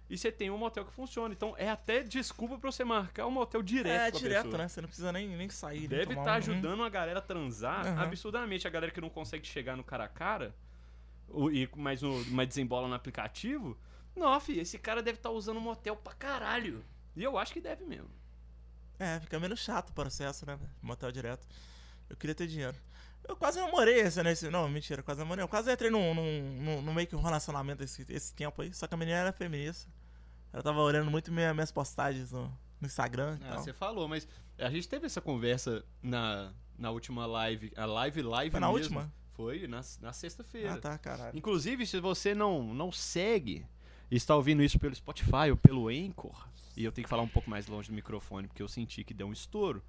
[0.08, 1.34] E você tem um motel que funciona.
[1.34, 4.58] Então é até desculpa pra você marcar um motel direto é, com a direto, pessoa.
[4.62, 4.68] né?
[4.68, 5.88] Você não precisa nem, nem sair.
[5.88, 8.02] Deve estar um- ajudando a galera a transar Aham.
[8.02, 8.66] absurdamente.
[8.66, 10.54] A galera que não consegue chegar no cara a cara,
[11.52, 13.76] e, mas, no, mas desembola no aplicativo.
[14.14, 16.84] Não, fi, esse cara deve estar usando um motel pra caralho.
[17.16, 18.08] E eu acho que deve mesmo.
[18.98, 20.58] É, fica menos chato o processo, né?
[20.80, 21.46] Motel direto.
[22.08, 22.76] Eu queria ter dinheiro.
[23.28, 24.48] Eu quase namorei esse, nesse.
[24.50, 25.42] Não, mentira, quase namorei.
[25.42, 28.72] Eu quase entrei num, num, num, num meio que um relacionamento esse, esse tempo aí.
[28.72, 29.90] Só que a menina era feminista.
[30.56, 32.44] Ela tava olhando muito minha, minhas postagens no,
[32.80, 34.26] no Instagram Ah, você falou, mas
[34.58, 37.70] a gente teve essa conversa na, na última live.
[37.76, 38.80] A live live Foi na mesmo.
[38.80, 39.12] última?
[39.34, 40.72] Foi, na, na sexta-feira.
[40.72, 41.36] Ah, tá, caralho.
[41.36, 43.66] Inclusive, se você não, não segue
[44.10, 47.28] e está ouvindo isso pelo Spotify ou pelo Anchor, e eu tenho que falar um
[47.28, 49.84] pouco mais longe do microfone porque eu senti que deu um estouro,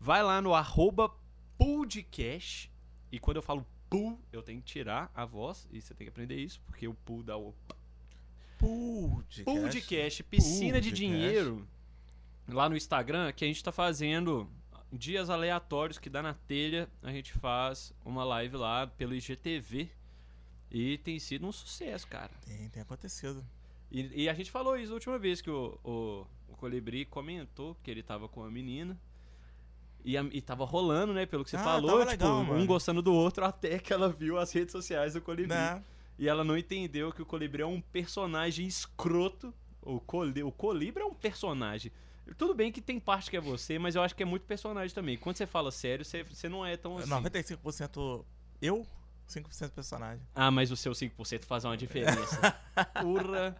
[0.00, 1.08] vai lá no arroba
[1.56, 2.68] podcast
[3.12, 6.08] e quando eu falo pool, eu tenho que tirar a voz e você tem que
[6.08, 7.54] aprender isso, porque o pool dá o
[8.58, 9.44] Podcast.
[9.44, 10.94] podcast, piscina de Podcast.
[10.94, 11.66] dinheiro,
[12.48, 14.48] lá no Instagram, que a gente tá fazendo
[14.92, 19.90] dias aleatórios que dá na telha, a gente faz uma live lá pelo IGTV
[20.70, 22.30] e tem sido um sucesso, cara.
[22.46, 23.44] Tem, tem acontecido.
[23.90, 27.76] E, e a gente falou isso a última vez que o, o, o Colibri comentou
[27.82, 28.98] que ele tava com a menina.
[30.04, 31.24] E, a- e tava rolando, né?
[31.24, 32.66] Pelo que você Ah, falou, tipo, legal, um mano.
[32.66, 35.48] gostando do outro até que ela viu as redes sociais do Colibri.
[35.48, 35.82] Né?
[36.18, 39.52] E ela não entendeu que o Colibri é um personagem escroto.
[39.82, 41.92] O, coli o Colibri é um personagem.
[42.38, 44.94] Tudo bem que tem parte que é você, mas eu acho que é muito personagem
[44.94, 45.18] também.
[45.18, 47.10] Quando você fala sério, você, você não é tão assim.
[47.10, 48.24] 95%
[48.62, 48.86] eu,
[49.28, 50.26] 5% personagem.
[50.34, 52.52] Ah, mas o seu 5% faz uma diferença.
[53.02, 53.56] Porra.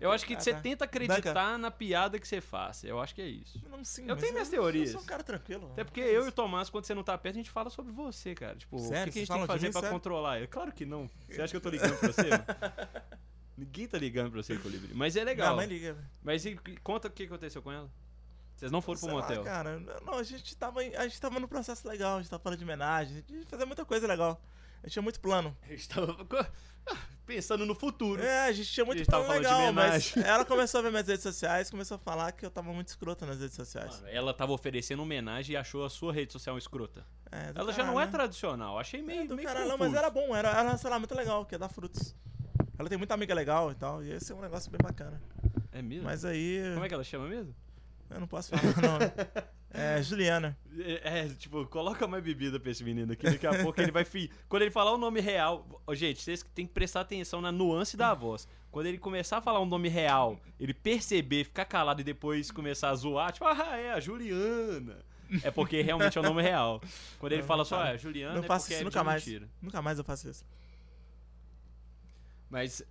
[0.00, 0.60] Eu acho que Ah, você tá.
[0.60, 2.84] tenta acreditar na piada que você faz.
[2.84, 3.60] Eu acho que é isso.
[3.68, 4.90] Não, sim, Eu tenho minhas Eu teorias.
[4.90, 5.70] sou um cara tranquilo.
[5.72, 7.92] Até porque eu e o Tomás, quando você não tá perto, a gente fala sobre
[7.92, 8.54] você, cara.
[8.56, 9.12] Tipo, o Sério?
[9.12, 9.94] que, que a gente tem que fazer mim, pra sério?
[9.96, 10.46] controlar ele?
[10.46, 11.10] Claro que não.
[11.28, 12.22] Você acha que eu tô ligando pra você?
[13.56, 14.94] Ninguém tá ligando pra você, Colibri.
[14.94, 15.48] Mas é legal.
[15.48, 15.94] Minha mãe liga.
[15.94, 16.06] velho.
[16.22, 17.90] Mas e, conta o que aconteceu com ela.
[18.54, 19.44] Vocês não foram pro Sei lá, motel.
[19.44, 22.58] cara, não, a gente tava, a gente tava no processo legal, a gente tava falando
[22.58, 24.40] de homenagem, a gente fazia muita coisa legal.
[24.82, 25.56] A gente tinha muito plano.
[25.62, 26.46] A gente tava co-
[27.28, 28.22] pensando no futuro.
[28.22, 30.22] É, a gente tinha A muito de legal, mas homenagem.
[30.24, 33.26] ela começou a ver minhas redes sociais, começou a falar que eu tava muito escroto
[33.26, 33.96] nas redes sociais.
[33.96, 37.04] Mano, ela tava oferecendo homenagem e achou a sua rede social escrota.
[37.30, 38.10] É, do Ela já não é né?
[38.10, 38.78] tradicional.
[38.78, 39.90] Achei meio, É, do meio caralho, não, confuso.
[39.90, 42.16] mas era bom, era, era um relacionamento legal, que ia dar frutos.
[42.78, 45.20] Ela tem muita amiga legal e tal, e esse é um negócio bem bacana.
[45.70, 46.04] É mesmo?
[46.04, 46.62] Mas aí.
[46.72, 47.54] Como é que ela chama mesmo?
[48.08, 49.57] Eu não posso falar, não.
[49.70, 50.56] É, Juliana.
[50.78, 53.24] É, é, tipo, coloca mais bebida pra esse menino aqui.
[53.24, 54.04] Daqui a pouco ele vai.
[54.04, 54.30] Fi...
[54.48, 55.82] Quando ele falar o nome real.
[55.86, 58.48] Ô, gente, vocês têm que prestar atenção na nuance da voz.
[58.70, 62.90] Quando ele começar a falar um nome real, ele perceber, ficar calado e depois começar
[62.90, 65.04] a zoar, tipo, ah, é a Juliana.
[65.42, 66.80] É porque realmente é o nome real.
[67.18, 67.90] Quando ele Não, fala não só, fala.
[67.90, 69.24] é Juliana, Não é faço porque isso é nunca mais.
[69.26, 69.48] mentira.
[69.60, 70.44] Nunca mais eu faço isso.
[72.48, 72.82] Mas.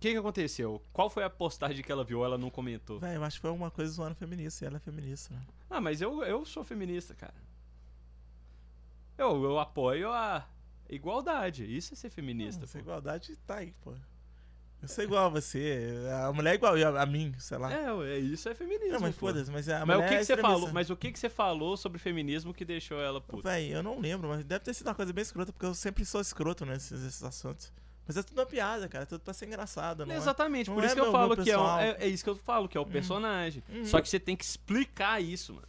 [0.00, 0.82] O que, que aconteceu?
[0.94, 2.98] Qual foi a postagem que ela viu ela não comentou?
[2.98, 5.42] Véi, eu acho que foi uma coisa zoando feminista, e ela é feminista, né?
[5.68, 7.34] Ah, mas eu, eu sou feminista, cara.
[9.18, 10.48] Eu, eu apoio a
[10.88, 11.66] igualdade.
[11.66, 12.64] Isso é ser feminista.
[12.64, 12.84] Essa pô.
[12.84, 13.92] igualdade tá aí, pô.
[14.80, 15.92] Eu sou igual a você,
[16.24, 17.70] a mulher é igual a, a mim, sei lá.
[17.70, 18.94] É, isso é feminismo.
[18.94, 20.72] não, mas foda-se, mas a Mas o mulher que, é que você falou?
[20.72, 23.50] Mas o que, que você falou sobre feminismo que deixou ela puta?
[23.50, 26.06] Véi, eu não lembro, mas deve ter sido uma coisa bem escrota, porque eu sempre
[26.06, 27.70] sou escroto nesses, nesses assuntos.
[28.10, 30.18] Mas é tudo uma piada, cara, é tudo pra ser engraçado, não é?
[30.18, 31.78] Exatamente, não por é isso que eu falo que é, pessoal.
[31.78, 33.62] é, é isso que eu falo, que é o personagem.
[33.68, 33.86] Uhum.
[33.86, 35.68] Só que você tem que explicar isso, mano.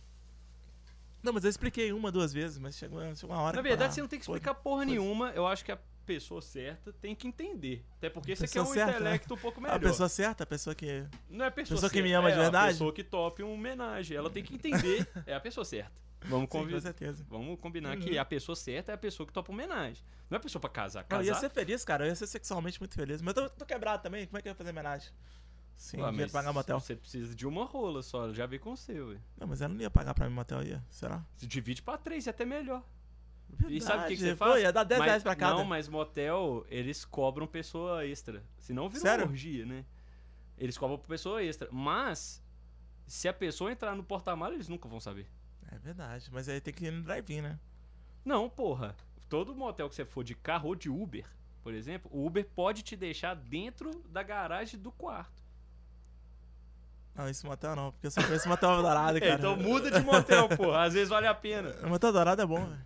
[1.21, 3.91] Não, mas eu expliquei uma, duas vezes, mas chegou, chegou uma hora Na que verdade,
[3.91, 4.97] ah, você não tem que explicar porra foda-se.
[4.97, 5.29] nenhuma.
[5.35, 7.85] Eu acho que a pessoa certa tem que entender.
[7.99, 8.97] Até porque você quer um certa, né?
[8.97, 9.77] intelecto um pouco melhor.
[9.77, 11.05] A pessoa certa, a pessoa que.
[11.29, 12.71] Não é a pessoa, pessoa que certa, me ama é de a verdade?
[12.73, 14.17] pessoa que tope uma homenagem.
[14.17, 15.07] Ela tem que entender.
[15.27, 16.01] é a pessoa certa.
[16.25, 17.25] Vamos Sim, com certeza.
[17.29, 18.03] Vamos combinar Uhum.
[18.03, 20.03] que a pessoa certa é a pessoa que topa homenagem.
[20.29, 21.01] Não é a pessoa pra casar.
[21.01, 21.23] Eu Casar.
[21.25, 22.05] ia ser feliz, cara.
[22.05, 23.21] Eu ia ser sexualmente muito feliz.
[23.21, 24.25] Mas eu tô, tô quebrado também.
[24.27, 25.09] Como é que eu ia fazer homenagem?
[25.75, 26.79] Sim, dinheiro mas pra pagar motel.
[26.79, 29.07] Você precisa de uma rola só, já vê com o seu.
[29.09, 29.17] ué.
[29.39, 30.83] Não, mas ela não ia pagar pra mim motel, ia?
[30.91, 31.25] Será?
[31.35, 32.83] Se divide pra três, é até melhor.
[33.49, 33.75] Verdade.
[33.77, 34.61] E sabe o que, que você Pô, faz?
[34.61, 35.55] ia dar 10 Mas- reais pra cada.
[35.55, 38.43] Não, mas motel, eles cobram pessoa extra.
[38.59, 39.25] Senão vira Sério?
[39.25, 39.83] uma orgia, né?
[40.57, 41.67] Eles cobram pessoa extra.
[41.71, 42.41] Mas,
[43.07, 45.27] se a pessoa entrar no porta-malas, eles nunca vão saber.
[45.71, 46.29] É verdade.
[46.31, 47.59] Mas aí tem que ir no drive-in, né?
[48.25, 48.95] Não, porra.
[49.29, 51.25] Todo motel que você for de carro ou de Uber,
[51.63, 55.41] por exemplo, o Uber pode te deixar dentro da garagem do quarto.
[57.15, 59.31] Não, esse motel não, porque eu só conheço motel dourado, cara.
[59.31, 60.73] É, então muda de motel, pô.
[60.73, 61.73] Às vezes vale a pena.
[61.83, 62.83] O motel dourado é bom, velho.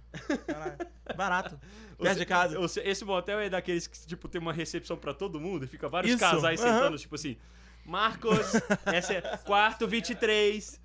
[1.16, 1.60] Barato.
[1.98, 2.60] Perto de casa.
[2.60, 5.88] Esse- Esse motel é daqueles que, tipo, tem uma recepção pra todo mundo e fica
[5.88, 6.74] vários Isso, casais aham.
[6.74, 7.38] sentando, tipo assim.
[7.86, 8.54] Marcos,
[8.94, 10.82] esse é quarto 23.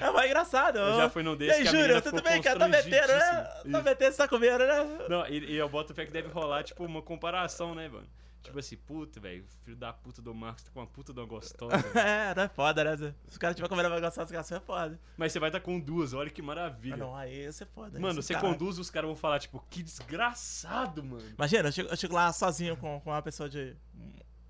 [0.00, 0.78] É mais engraçado.
[0.78, 2.58] Eu já fui num desses que a Júlio, tudo bem, cara?
[2.58, 3.42] Tá metendo, né?
[3.72, 5.06] Tá metendo, você tá comendo, né?
[5.08, 8.06] Não, e, e eu boto fé que deve rolar, tipo, uma comparação, né, mano?
[8.42, 11.26] Tipo assim, puta, velho, filho da puta do Marcos tá com uma puta de uma
[11.26, 11.76] gostosa.
[11.98, 13.14] É, não é foda, né?
[13.26, 15.00] Se o cara tiver comendo mais gostoso que assim, é foda.
[15.16, 16.96] Mas você vai estar com duas, olha que Ah, maravilha.
[16.98, 17.98] não, aí você é foda.
[17.98, 18.52] Mano, você caralho.
[18.52, 21.24] conduz, os caras vão falar, tipo, que desgraçado, mano.
[21.38, 23.74] Imagina, eu chego, eu chego lá sozinho com, com uma pessoa de.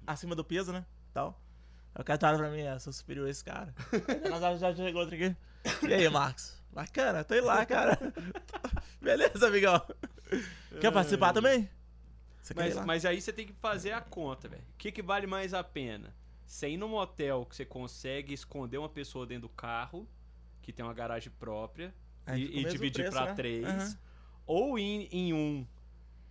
[0.05, 0.85] acima do peso, né?
[1.13, 1.41] Tal.
[1.97, 3.73] O cara olhando pra mim, é, sou superior a esse cara.
[4.29, 5.37] Nós já, chegou outro aqui.
[5.87, 6.61] E aí, Marcos?
[6.73, 7.97] Bacana, tô indo lá, cara.
[9.01, 9.81] Beleza, amigão.
[10.81, 11.71] Quer participar também?
[12.55, 14.63] Mas, mas aí você tem que fazer a conta, velho.
[14.63, 16.15] O que, que vale mais a pena?
[16.45, 20.07] Você ir num motel que você consegue esconder uma pessoa dentro do carro,
[20.61, 21.95] que tem uma garagem própria,
[22.27, 23.35] Aí e, e dividir pra né?
[23.35, 23.65] três.
[23.65, 23.99] Aham.
[24.47, 25.67] Ou ir em um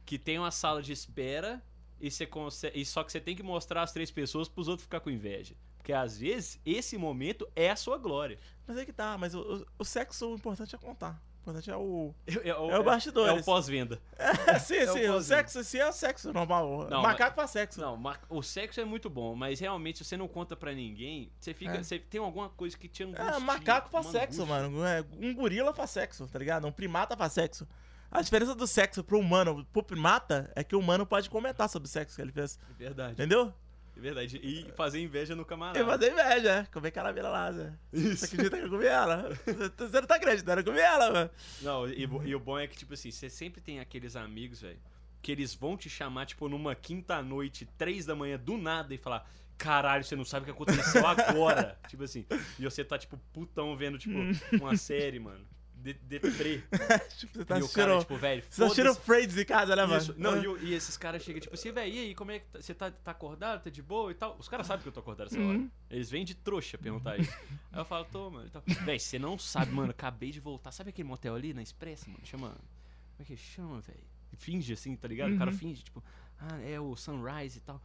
[0.05, 1.63] que tem uma sala de espera
[2.03, 2.77] e você consegue.
[2.77, 5.55] E só que você tem que mostrar as três pessoas pros outros ficar com inveja.
[5.77, 8.37] Porque às vezes esse momento é a sua glória.
[8.67, 11.21] Mas aí que tá, mas o, o, o sexo, o importante é contar.
[11.37, 12.13] O importante é o.
[12.27, 13.37] É, É o bastidores.
[13.37, 14.01] É o pós-venda.
[14.17, 15.21] É, sim, É o sim, o pós-venda.
[15.21, 16.87] sexo em si é o sexo normal.
[16.89, 17.79] Não, Macaco faz sexo.
[17.79, 21.53] Não, o sexo é muito bom, mas realmente se você não conta pra ninguém, você
[21.53, 21.75] fica.
[21.75, 21.83] É.
[21.83, 23.25] Você tem alguma coisa que te angustia.
[23.25, 24.69] É, macaco faz sexo, angústia.
[24.69, 24.85] mano.
[24.85, 26.67] É, um gorila faz sexo, tá ligado?
[26.67, 27.65] Um primata faz sexo.
[28.13, 31.87] A diferença do sexo pro humano, pro primata, é que o humano pode comentar sobre
[31.87, 32.59] o sexo que ele fez.
[32.69, 33.13] É verdade.
[33.13, 33.51] Entendeu?
[33.97, 34.37] É verdade.
[34.37, 35.79] E fazer inveja no camarada.
[35.79, 36.65] Eu fazer inveja, é.
[36.65, 37.73] Comer caramela lá, Zé.
[37.91, 38.25] Você Isso.
[38.25, 39.29] acredita que eu comi ela?
[39.43, 41.29] Você você não tá acreditando, eu comi ela, mano.
[41.63, 44.79] Não, e, e o bom é que, tipo assim, você sempre tem aqueles amigos, velho,
[45.19, 49.27] que eles vão te chamar, tipo, numa quinta-noite, três da manhã, do nada, e falar.
[49.57, 51.79] Caralho, você não sabe o que aconteceu agora.
[51.89, 52.27] tipo assim.
[52.59, 54.19] E você tá, tipo, putão vendo, tipo,
[54.61, 55.47] uma série, mano.
[55.83, 56.63] De, deprê.
[57.17, 58.99] tipo, você tá e o cara, tipo, velho, você tá foda-se.
[59.01, 59.97] Friends em casa, né, mano?
[60.01, 60.15] Isso.
[60.17, 62.45] Não, e, o- e esses caras chegam tipo assim, velho, e aí, como é que
[62.47, 64.37] tá- você tá, tá acordado, tá de boa e tal?
[64.39, 65.57] Os caras sabem que eu tô acordado essa hora.
[65.57, 65.69] Uhum.
[65.89, 67.31] Eles vêm de trouxa perguntar isso.
[67.71, 68.47] Aí eu falo, tô, mano.
[68.47, 70.71] Então, velho, você não sabe, mano, acabei de voltar.
[70.71, 72.25] Sabe aquele motel ali na Expressa, mano?
[72.25, 72.49] Chama.
[72.49, 74.03] Como é que chama, velho?
[74.37, 75.33] Finge assim, tá ligado?
[75.33, 75.57] O cara Uhum.
[75.57, 76.03] finge, tipo,
[76.39, 77.81] ah, é o Sunrise e tal.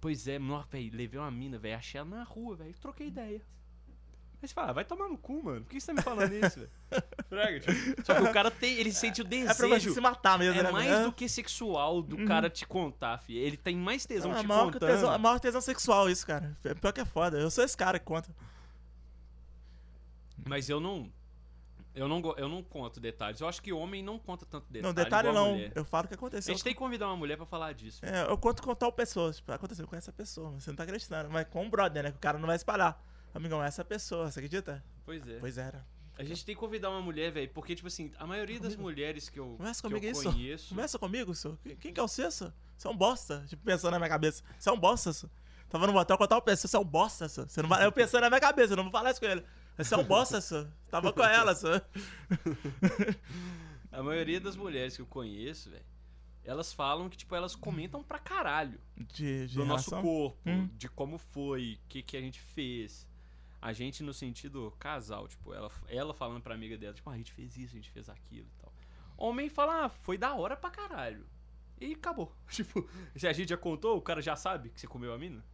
[0.00, 3.40] Pois é, nossa, velho, levei uma mina, velho, achei ela na rua, velho, troquei ideia.
[4.42, 5.60] Aí você fala, ah, vai tomar no cu, mano.
[5.60, 6.70] Por que você tá me falando isso, velho?
[7.28, 7.72] Fraga, tipo,
[8.04, 9.52] Só que o cara tem, ele sente o desejo.
[9.52, 10.70] É pra você se matar mesmo, É né?
[10.72, 13.36] mais do que sexual do cara te contar, fi.
[13.36, 14.90] Ele tem mais tesão é te maior, contando.
[14.90, 16.56] tesão, é maior tesão sexual isso, cara.
[16.64, 17.38] É Pior que é foda.
[17.38, 18.34] Eu sou esse cara que conta.
[20.46, 21.10] Mas eu não.
[21.94, 23.40] Eu não, eu não conto detalhes.
[23.40, 24.82] Eu acho que homem não conta tanto detalhe.
[24.82, 25.58] não, detalhe a não.
[25.74, 26.54] Eu falo o que A aconteceu.
[26.54, 28.00] gente tem que convidar uma mulher pra falar disso.
[28.04, 29.30] É, eu conto com tal pessoa.
[29.32, 30.50] Tipo, aconteceu com essa pessoa.
[30.52, 31.30] Você não tá acreditando.
[31.30, 32.10] Mas com o brother, né?
[32.10, 32.98] Que o cara não vai espalhar.
[33.34, 34.84] Amigão, é essa pessoa, você acredita?
[35.04, 35.38] Pois é.
[35.38, 35.84] Pois era.
[36.18, 37.48] A gente tem que convidar uma mulher, velho.
[37.54, 38.82] Porque, tipo assim, a maioria das Comigo.
[38.82, 40.22] mulheres que eu, Conversa que comigo eu isso.
[40.30, 40.68] conheço.
[40.68, 41.58] Começa comigo, senhor.
[41.80, 42.52] Quem, que é o Cesso?
[42.76, 43.42] Você é um bosta.
[43.48, 44.42] Tipo, pensando na minha cabeça.
[44.58, 45.30] Você é um bosta, senhor.
[45.70, 46.68] Tava no motel com tal pessoa.
[46.68, 47.48] Você é um bosta, senhor.
[47.48, 47.84] Você não vai...
[47.86, 49.42] Eu pensando na minha cabeça, eu não vou falar isso com ele.
[49.78, 50.68] Você é um bosta, senhor.
[50.90, 51.82] Tava com ela, senhor.
[53.90, 55.84] A maioria das mulheres que eu conheço, velho.
[56.44, 58.80] Elas falam que, tipo, elas comentam pra caralho.
[58.96, 60.68] De, de do nosso corpo, Hum.
[60.76, 63.06] de como foi, o que, que a gente fez.
[63.62, 67.16] A gente no sentido casal, tipo, ela, ela falando pra amiga dela, tipo, ah, a
[67.16, 68.72] gente fez isso, a gente fez aquilo e tal.
[69.16, 71.24] Homem fala, ah, foi da hora pra caralho.
[71.80, 72.34] E acabou.
[72.50, 75.44] Tipo, se a gente já contou, o cara já sabe que você comeu a mina.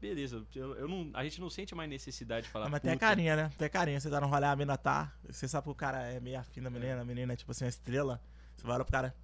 [0.00, 2.66] Beleza, eu, eu não, a gente não sente mais necessidade de falar.
[2.66, 3.50] Ah, mas tem a carinha, né?
[3.56, 4.00] Tem a carinha.
[4.00, 5.14] Você tá no rolê, a mina tá.
[5.28, 7.64] Você sabe que o cara é meio afim da menina, a menina é tipo assim,
[7.64, 8.20] uma estrela.
[8.56, 9.14] Você vai olhar pro cara.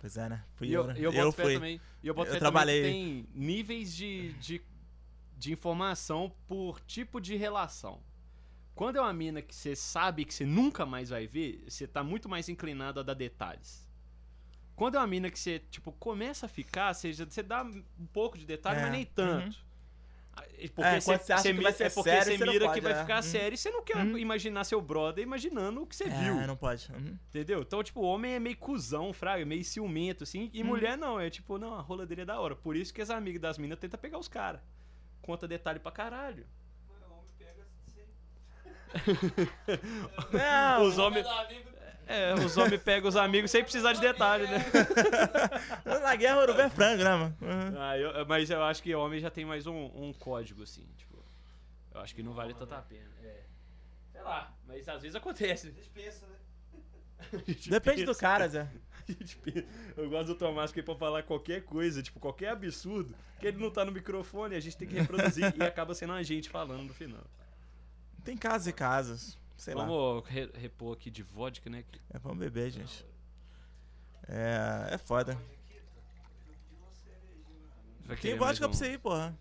[0.00, 0.44] Pois é, né?
[0.54, 0.94] Fui eu, eu, né?
[0.98, 1.54] eu boto fé fui.
[1.54, 1.80] também.
[2.02, 2.82] E eu boto Eu fé trabalhei.
[2.82, 4.62] tem níveis de, de,
[5.40, 8.02] de informação por tipo de relação.
[8.74, 12.04] Quando é uma mina que você sabe que você nunca mais vai ver, você tá
[12.04, 13.88] muito mais inclinado a dar detalhes.
[14.76, 18.06] Quando é uma mina que você, tipo, começa a ficar, você, já- você dá um
[18.12, 19.58] pouco de detalhe, É, mas nem tanto.
[20.32, 22.46] Ah, e Porque É, você, você acha você que vai ser é porque sério, você
[22.46, 23.00] mira pode, que vai é.
[23.00, 23.22] ficar Uhum.
[23.22, 24.16] sério e você não quer Uhum.
[24.18, 26.38] imaginar seu brother imaginando o que você viu.
[26.40, 26.90] É, não pode.
[26.92, 27.18] Uhum.
[27.28, 27.60] Entendeu?
[27.62, 30.50] Então, tipo, o homem é meio cuzão, fraga, meio ciumento, assim.
[30.52, 30.68] E Uhum.
[30.68, 32.54] mulher não, é tipo, não, a rola dele é da hora.
[32.54, 34.60] Por isso que as amigas das minas tentam pegar os caras.
[35.30, 36.44] Conta detalhe pra caralho.
[37.08, 38.04] O homem pega sem.
[40.32, 41.24] Não, os homens.
[42.08, 44.58] É, os homens pegam os amigos sem precisar de detalhe, né?
[46.02, 47.36] na guerra o urubu é frango, né, mano?
[47.40, 47.80] Uhum.
[47.80, 50.84] Ah, eu- mas eu acho que o homem já tem mais um, um código, assim,
[50.96, 51.24] tipo.
[51.94, 53.08] Eu acho que não vale tanta pena.
[53.22, 53.44] É.
[54.10, 55.68] Sei lá, mas às vezes acontece.
[55.68, 56.34] A gente pensa, né?
[57.32, 58.20] A gente Depende do pensa.
[58.20, 58.68] cara, Zé.
[59.12, 63.14] Gente pensa- eu gosto do Tomás que é pra falar qualquer coisa, tipo, qualquer absurdo,
[63.38, 66.22] que ele não tá no microfone, a gente tem que reproduzir e acaba sendo a
[66.22, 67.24] gente falando no final.
[68.24, 69.38] Tem casas e casas.
[69.56, 69.84] Sei lá.
[69.84, 71.84] Vamos re- repor aqui de vodka, né?
[72.10, 73.04] É, vamos beber, gente.
[74.28, 75.36] É, é foda.
[78.20, 79.36] Tem vodka pra você aí, porra.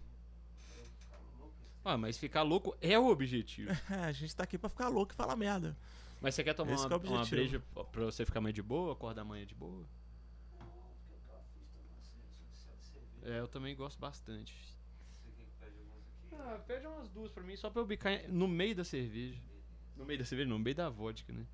[1.83, 3.71] Ah, mas ficar louco é o objetivo.
[3.89, 5.75] É, a gente tá aqui pra ficar louco e falar merda.
[6.21, 8.61] Mas você quer tomar Esse uma, que é uma breja pra você ficar mais de
[8.61, 9.85] boa, acordar amanhã de boa?
[13.23, 14.55] É, eu também gosto bastante.
[16.33, 19.39] Ah, pede umas duas pra mim, só pra eu bicar no meio da cerveja.
[19.95, 21.45] No meio da cerveja, não, no meio da vodka, né?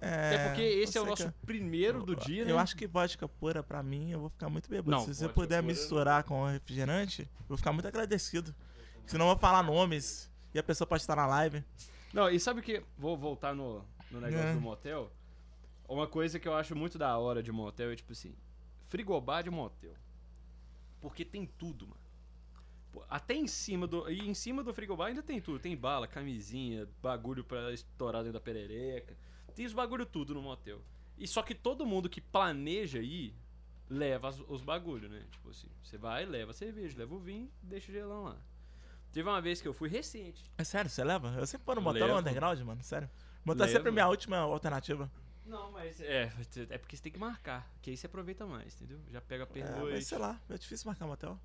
[0.00, 2.50] É, Até porque esse é o nosso que- primeiro do dia, né?
[2.50, 4.90] Eu acho que vodka pura pra mim, eu vou ficar muito bêbado.
[4.90, 8.54] Não, Se você puder pura misturar com refrigerante, eu vou ficar muito agradecido.
[9.06, 11.64] Senão eu vou falar nomes e a pessoa pode estar na live.
[12.12, 12.82] Não, e sabe o que?
[12.98, 14.54] Vou voltar no, no negócio É.
[14.54, 15.10] do motel.
[15.88, 18.34] Uma coisa que eu acho muito da hora de motel é tipo assim:
[18.88, 19.94] frigobar de motel.
[21.00, 22.00] Porque tem tudo, mano.
[23.08, 24.08] Até em cima do.
[24.10, 25.58] E em cima do frigobar ainda tem tudo.
[25.58, 29.16] Tem bala, camisinha, bagulho pra estourar dentro da perereca.
[29.54, 30.80] Tem os bagulho tudo no motel.
[31.18, 33.34] E só que todo mundo que planeja ir
[33.88, 35.26] leva as- os bagulho, né?
[35.30, 38.38] Tipo assim, você vai, leva a cerveja, leva o vinho, deixa o gelão lá.
[39.12, 40.50] Teve uma vez que eu fui recente.
[40.56, 41.34] É sério, você leva?
[41.38, 42.82] Eu sempre Eu motel no underground, mano.
[42.82, 43.10] Sério.
[43.44, 45.10] Motel é sempre a minha última alternativa.
[45.44, 46.32] Não, mas é,
[46.70, 49.00] é porque você tem que marcar, que aí você aproveita mais, entendeu?
[49.10, 49.94] Já pega É, pernoite.
[49.94, 51.38] mas sei lá, é difícil marcar motel.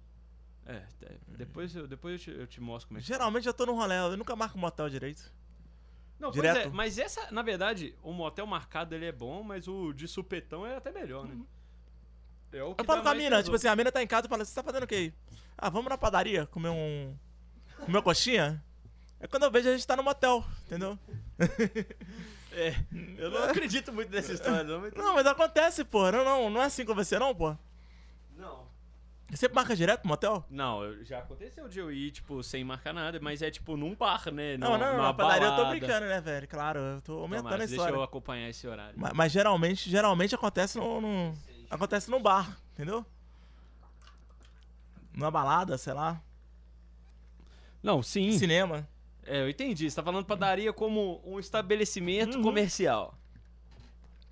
[0.65, 3.53] É, é, depois, eu, depois eu, te, eu te mostro como é que Geralmente eu
[3.53, 5.33] tô no rolê, eu nunca marco motel direito.
[6.19, 6.55] Não, direto.
[6.55, 10.07] pois é, mas essa, na verdade, o motel marcado ele é bom, mas o de
[10.07, 11.37] supetão é até melhor, né?
[12.51, 14.27] É o que Eu falo com a mina, tipo assim, a mina tá em casa
[14.27, 15.13] e fala, você tá fazendo o quê?
[15.57, 17.15] Ah, vamos na padaria comer um.
[17.85, 18.63] Comer uma coxinha?
[19.19, 20.97] É quando eu vejo a gente tá no motel, entendeu?
[22.59, 22.73] É,
[23.19, 24.91] eu não acredito muito nessa história, não, mas...
[24.95, 26.11] Não, mas acontece, pô.
[26.11, 27.55] Não, não, não é assim com você, não, pô.
[28.35, 28.65] Não.
[29.29, 30.43] Você marca direto pro motel?
[30.49, 33.93] Não, eu- já aconteceu de eu ir, tipo, sem marcar nada, mas é tipo num
[33.93, 34.57] bar, né?
[34.57, 35.77] Não, não, não, numa na padaria eu tô balada.
[35.77, 36.47] brincando, né, velho?
[36.47, 38.95] Claro, eu tô aumentando Tomara, a deixa eu acompanhar esse horário.
[38.97, 41.37] Mas, mas geralmente, geralmente acontece no, no-
[41.69, 43.05] acontece num bar, entendeu?
[45.13, 46.19] Numa balada, sei lá,
[47.81, 48.31] Não, sim.
[48.37, 48.87] cinema.
[49.23, 49.89] É, eu entendi.
[49.89, 52.43] Você tá falando padaria como um estabelecimento Uhum.
[52.43, 53.17] comercial.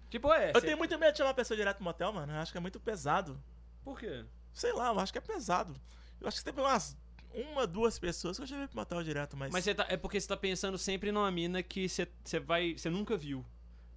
[0.09, 0.51] Tipo, é.
[0.51, 2.31] Eu cê- tenho muito medo de chamar a pessoa direto pro motel, mano.
[2.33, 3.41] Eu acho que é muito pesado.
[3.83, 4.23] Por quê?
[4.53, 5.75] Sei lá, eu acho que é pesado.
[6.21, 6.97] Eu acho que teve umas
[7.33, 9.51] uma, duas pessoas que eu chamei pro motel direto, mas.
[9.51, 12.77] Mas tá, é porque você tá pensando sempre numa mina que você você vai.
[12.77, 13.45] Você nunca viu.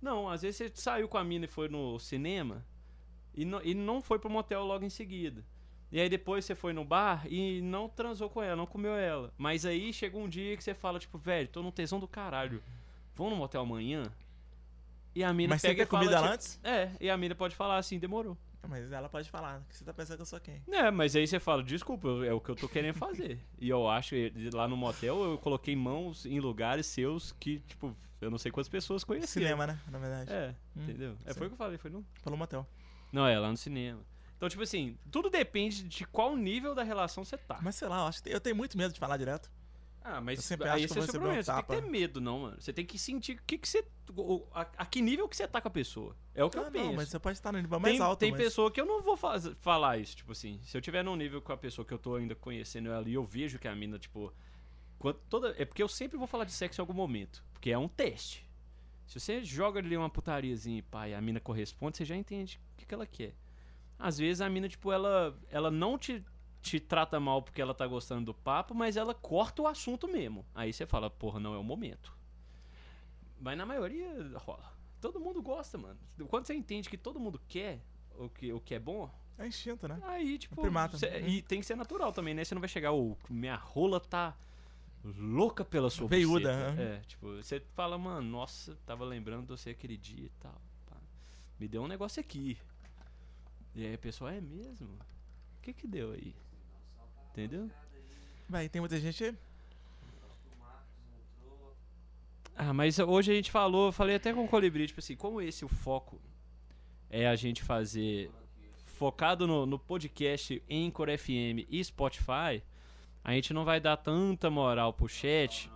[0.03, 2.64] Não, às vezes você saiu com a mina e foi no cinema
[3.34, 5.44] e não, e não foi pro motel logo em seguida.
[5.91, 9.32] E aí depois você foi no bar e não transou com ela, não comeu ela.
[9.39, 12.62] Mas aí chegou um dia que você fala, tipo, velho, tô no tesão do caralho.
[13.14, 14.03] Vamos no motel amanhã?
[15.14, 16.61] E a mina Mas pega ter e fala, comida tipo, antes?
[16.62, 18.36] É, e a mina pode falar assim, demorou.
[18.68, 20.62] Mas ela pode falar que você tá pensando que eu sou quem?
[20.70, 23.39] É, mas aí você fala, desculpa, é o que eu tô querendo fazer.
[23.59, 24.14] e eu acho
[24.53, 28.68] lá no motel eu coloquei mãos em lugares seus que, tipo, eu não sei quantas
[28.68, 29.43] pessoas conheciam.
[29.43, 29.80] Cinema, né?
[29.91, 30.30] Na verdade.
[30.30, 31.16] É, Hum, entendeu?
[31.24, 32.05] É, foi o que eu falei, foi no.
[32.22, 32.66] Falou motel.
[33.11, 34.01] Não, é, lá no cinema.
[34.39, 37.59] Então, tipo assim, tudo depende de qual nível da relação você tá.
[37.61, 39.51] Mas sei lá, eu, acho que eu tenho muito medo de falar direto.
[40.01, 41.34] Ah, Eu mas sempre aí acho que esse é o seu um.
[41.34, 42.57] Você tem que ter medo, não, mano.
[42.59, 43.84] Você tem que sentir o que, que você.
[44.55, 46.16] A, a que nível que você tá com a pessoa.
[46.34, 46.84] É o que Ah, eu penso.
[46.86, 48.18] não, mas você pode estar no nível mais tem, alto.
[48.20, 48.41] tem mas...
[48.41, 50.61] pessoa que eu não vou faz- falar isso, tipo assim.
[50.62, 53.14] Se eu tiver num nível com a pessoa que eu tô ainda conhecendo ela e
[53.14, 54.32] eu vejo que a mina, tipo.
[55.01, 57.45] quando- toda, é porque eu sempre vou falar de sexo em algum momento.
[57.53, 58.49] Porque é um teste.
[59.05, 62.61] Se você joga ali uma putariazinha e pá, e a mina corresponde, você já entende
[62.74, 63.34] o que, que ela quer.
[63.99, 66.24] Às vezes a mina, tipo, ela, ela não te,
[66.62, 70.46] te trata mal porque ela tá gostando do papo, mas ela corta o assunto mesmo.
[70.55, 72.16] Aí você fala, porra, não é o momento.
[73.40, 74.72] Mas na maioria rola.
[75.01, 75.99] Todo mundo gosta, mano.
[76.28, 77.80] Quando você entende que todo mundo quer
[78.16, 80.01] o que, o que é bom, É instinto, né?
[80.03, 80.61] aí, tipo.
[80.61, 80.99] primata.
[80.99, 82.44] cê- e tem que ser natural também, né?
[82.44, 84.36] Você não vai chegar, ô, minha rola tá
[85.05, 89.70] louca pela sua Veiuda, buceta." É, tipo, você fala, mano, nossa, tava lembrando de você
[89.70, 90.61] aquele dia e tal.
[90.86, 90.96] pá.
[91.61, 92.59] Me deu um negócio aqui.
[93.75, 94.89] E aí a pessoa, é mesmo?
[94.89, 96.35] O que que deu aí?
[97.31, 97.71] Entendeu?
[98.49, 99.35] Vai, tem muita gente.
[102.57, 105.64] Ah, mas hoje a gente falou, falei até com o Colibri, tipo assim, como esse
[105.64, 106.21] o foco
[107.09, 108.31] é a gente fazer
[108.85, 112.61] focado no, no podcast Anchor FM e Spotify,
[113.23, 115.71] a gente não vai dar tanta moral pro chat.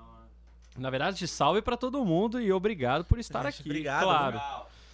[0.76, 4.40] Na verdade, salve pra todo mundo e obrigado por estar Gente, aqui, obrigado, claro.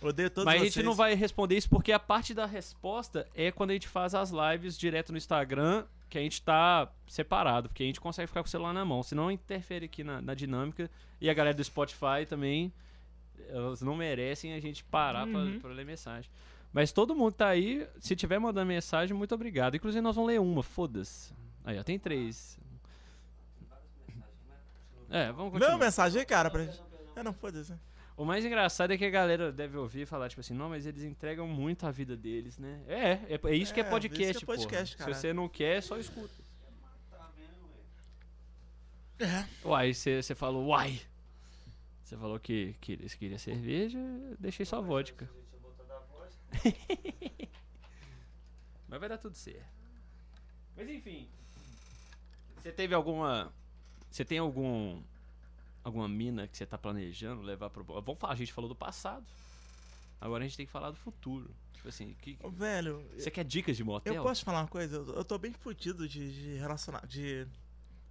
[0.01, 0.75] Odeio todos Mas a vocês.
[0.75, 4.15] gente não vai responder isso porque a parte da resposta é quando a gente faz
[4.15, 8.43] as lives direto no Instagram, que a gente tá separado, porque a gente consegue ficar
[8.43, 10.89] com o celular na mão, senão interfere aqui na, na dinâmica.
[11.21, 12.73] E a galera do Spotify também,
[13.49, 15.59] elas não merecem a gente parar pra- Uhum.
[15.59, 16.31] pra, ler mensagem.
[16.73, 17.87] Mas todo mundo tá aí.
[17.99, 19.75] Se tiver mandando mensagem, muito obrigado.
[19.77, 21.33] Inclusive, nós vamos ler uma, foda-se.
[21.65, 22.59] Aí, ó, tem três.
[25.11, 25.73] É, vamos continuar.
[25.73, 26.81] Não, mensagem aí, cara, pra gente.
[27.17, 27.73] É, não, foda-se.
[28.19, 30.85] O mais engraçado é que a galera deve ouvir e falar, tipo assim, não, mas
[30.85, 32.83] eles entregam muito a vida deles, né?
[32.89, 35.07] É, é, é isso que é É, podcast, isso que é podcast, porra.
[35.07, 35.15] cara.
[35.15, 36.35] Se você não quer, só escuta.
[39.21, 39.47] É.
[39.65, 41.01] Uai, você falou, uai.
[42.03, 43.99] Você falou que, que eles queriam cerveja,
[44.39, 45.31] deixei só vodka.
[48.89, 49.69] Mas vai dar tudo certo.
[50.77, 51.29] Mas enfim.
[52.57, 53.53] Você teve alguma.
[54.11, 55.01] Você tem algum.
[55.89, 57.83] Alguma mina que você tá planejando levar pro.
[57.83, 59.25] Vamos falar, a gente falou do passado.
[60.21, 61.51] Agora a gente tem que falar do futuro.
[61.73, 64.15] Tipo assim, que, Velho, você quer dicas de motel?
[64.15, 64.97] eu posso te falar uma coisa?
[64.97, 67.07] Eu, eu tô bem fudido de, de relacionar.
[67.07, 67.47] de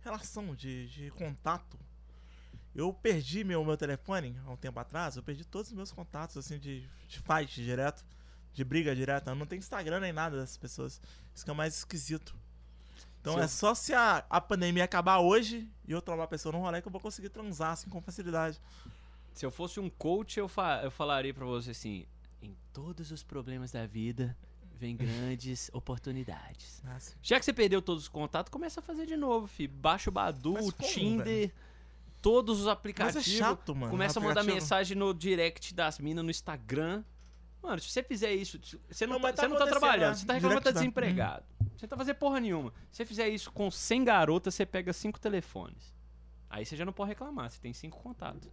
[0.02, 1.78] relação, de, de contato.
[2.74, 6.38] Eu perdi meu, meu telefone há um tempo atrás, eu perdi todos os meus contatos,
[6.38, 8.04] assim, de, de fight direto,
[8.54, 9.32] de briga direta.
[9.32, 11.00] Eu não tenho Instagram nem nada dessas pessoas.
[11.36, 12.36] Isso que é o mais esquisito.
[13.30, 16.28] Então Se é eu- só se a, a pandemia acabar hoje e eu trombar a
[16.28, 18.60] pessoa no rolê que eu vou conseguir transar assim com facilidade.
[19.34, 22.06] Se eu fosse um coach, eu, fa eu falaria pra você assim:
[22.42, 24.36] em todos os problemas da vida
[24.80, 26.82] vem grandes oportunidades.
[26.84, 27.16] Nossa.
[27.22, 29.68] Já que você perdeu todos os contatos, começa a fazer de novo, fi.
[29.68, 31.52] Baixa o Badu, Mas o como, Tinder,
[32.22, 33.28] todos os Mas aplicativos.
[33.28, 33.92] é chato, mano.
[33.92, 37.04] começa a mandar mensagem no direct das minas no Instagram.
[37.68, 38.58] Mano, se você fizer isso,
[38.90, 40.16] você não, Não, tá, tá você não tá trabalhando, né?
[40.16, 41.44] você tá reclamando que tá da- desempregado.
[41.76, 42.72] Você não tá fazendo porra nenhuma.
[42.92, 45.94] Se você fizer isso com 100 garotas, você pega 5 telefones.
[46.50, 48.50] Aí você já não pode reclamar, você tem 5 contatos.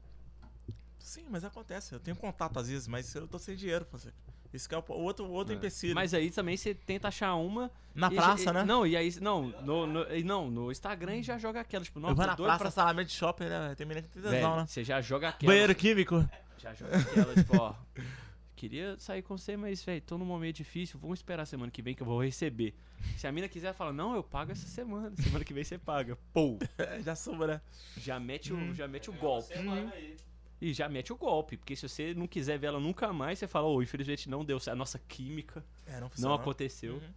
[0.98, 1.92] Sim, mas acontece.
[1.94, 4.12] Eu tenho contato às vezes, mas eu tô sem dinheiro, você.
[4.52, 5.56] Isso que é o outro, outro É.
[5.56, 5.94] empecilho.
[5.94, 7.70] Mas aí também você tenta achar uma.
[7.94, 8.64] na e- praça, e- né?
[8.64, 9.12] Não, e aí.
[9.20, 11.84] Não, no, no, não, no Instagram já joga aquela.
[11.84, 12.70] Tipo, não, eu vou na doido praça, pra.
[12.70, 13.74] salamento de shopping, né?
[13.76, 14.66] Tem menina que tem tesão, né?
[14.66, 15.52] você já joga aquela.
[15.52, 16.28] Banheiro químico.
[16.58, 17.74] Já joga aquela, tipo, ó.
[18.64, 20.98] Queria sair com você, mas, velho, tô num momento difícil.
[20.98, 22.74] Vamos esperar semana que vem que eu vou receber.
[23.18, 25.14] Se a mina quiser, fala, não, eu pago essa semana.
[25.22, 26.16] Semana que vem você paga.
[26.32, 26.58] Pô,
[27.04, 27.60] Já suba, né?
[27.98, 28.74] já mete o, Hum.
[28.74, 29.52] já mete o golpe.
[29.52, 30.16] Aí.
[30.62, 31.58] E já mete o golpe.
[31.58, 34.58] Porque se você não quiser ver ela nunca mais, você fala, ô, infelizmente não deu.
[34.66, 36.94] A nossa química É, não não aconteceu.
[36.94, 37.12] Uhum.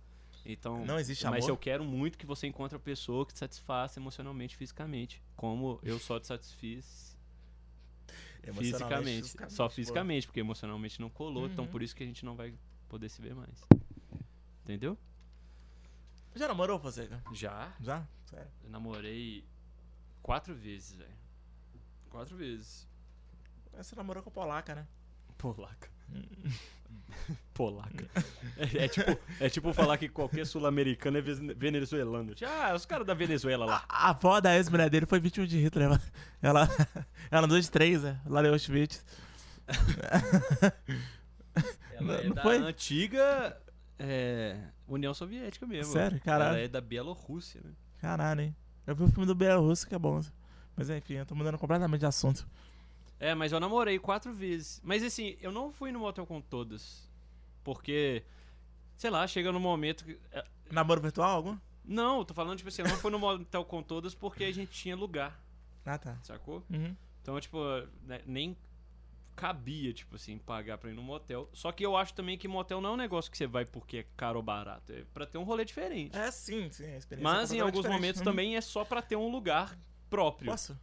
[0.46, 1.50] Então, Não existe mas amor.
[1.50, 5.22] eu quero muito que você encontre a pessoa que te satisfaça emocionalmente, fisicamente.
[5.36, 7.17] Como eu só te satisfiz
[8.54, 9.22] fisicamente.
[9.24, 9.70] fisicamente, Só pô.
[9.76, 11.48] fisicamente, porque emocionalmente não colou.
[11.48, 11.72] Então Uhum.
[11.72, 12.54] por isso que a gente não vai
[12.90, 13.62] poder se ver mais.
[14.64, 14.98] Entendeu?
[16.36, 17.24] Já namorou você, cara?
[17.34, 17.74] Já.
[17.80, 18.06] Já?
[18.26, 18.52] Sério.
[18.64, 19.44] Eu namorei
[20.22, 21.16] quatro vezes, velho.
[22.10, 22.88] Quatro vezes.
[23.74, 24.88] Você namorou com a polaca, né?
[25.38, 25.90] Polaca.
[27.54, 28.08] Polaca.
[28.56, 32.34] É, é tipo, é tipo falar que qualquer sul-americano é venezuelano.
[32.46, 33.84] Ah, os caras da Venezuela lá.
[33.90, 35.88] A avó da ex-mulher dele foi vítima de Hitler.
[35.88, 36.02] Ela,
[36.42, 36.70] ela,
[37.32, 38.20] ela andou de três, né?
[38.26, 39.04] Lá em Auschwitz.
[42.00, 42.58] Ela é Não da foi?
[42.58, 43.58] antiga
[43.98, 44.56] é,
[44.88, 45.94] União Soviética mesmo.
[45.94, 46.20] Sério?
[46.22, 46.58] Caralho.
[46.58, 47.72] Ela é da Bielorrússia, né?
[48.00, 48.56] Caralho, hein?
[48.86, 50.22] Eu vi o filme do Belarus, que é bom.
[50.76, 52.48] Mas enfim, eu tô mudando completamente de assunto.
[53.20, 54.80] É, mas eu namorei quatro vezes.
[54.84, 57.10] Mas assim, eu não fui no motel com todas.
[57.64, 58.24] Porque,
[58.96, 60.20] sei lá, chega no momento que.
[60.32, 61.58] é, Namoro virtual algum?
[61.84, 64.72] Não, tô falando, tipo assim, eu não fui no motel com todas porque a gente
[64.72, 65.42] tinha lugar,
[65.86, 66.18] Ah, tá.
[66.22, 66.64] sacou?
[66.70, 66.94] Uhum.
[67.22, 67.58] Então, tipo,
[68.04, 68.56] né, nem
[69.36, 71.50] cabia, tipo assim, pagar pra ir no motel.
[71.54, 73.98] Só que eu acho também que motel não é um negócio que você vai porque
[73.98, 74.92] é caro ou barato.
[74.92, 76.18] É pra ter um rolê diferente.
[76.18, 76.86] É, sim, sim.
[76.86, 78.36] A experiência Mas em é alguns completamente momentos diferente.
[78.36, 79.78] também é só pra ter um lugar
[80.10, 80.48] próprio.
[80.50, 80.54] Uhum.
[80.54, 80.80] Posso?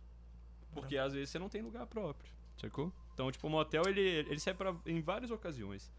[0.75, 2.93] Porque às vezes você não tem lugar próprio, sacou?
[3.15, 5.91] Então, tipo, o motel, ele, ele serve pra, em várias ocasiões.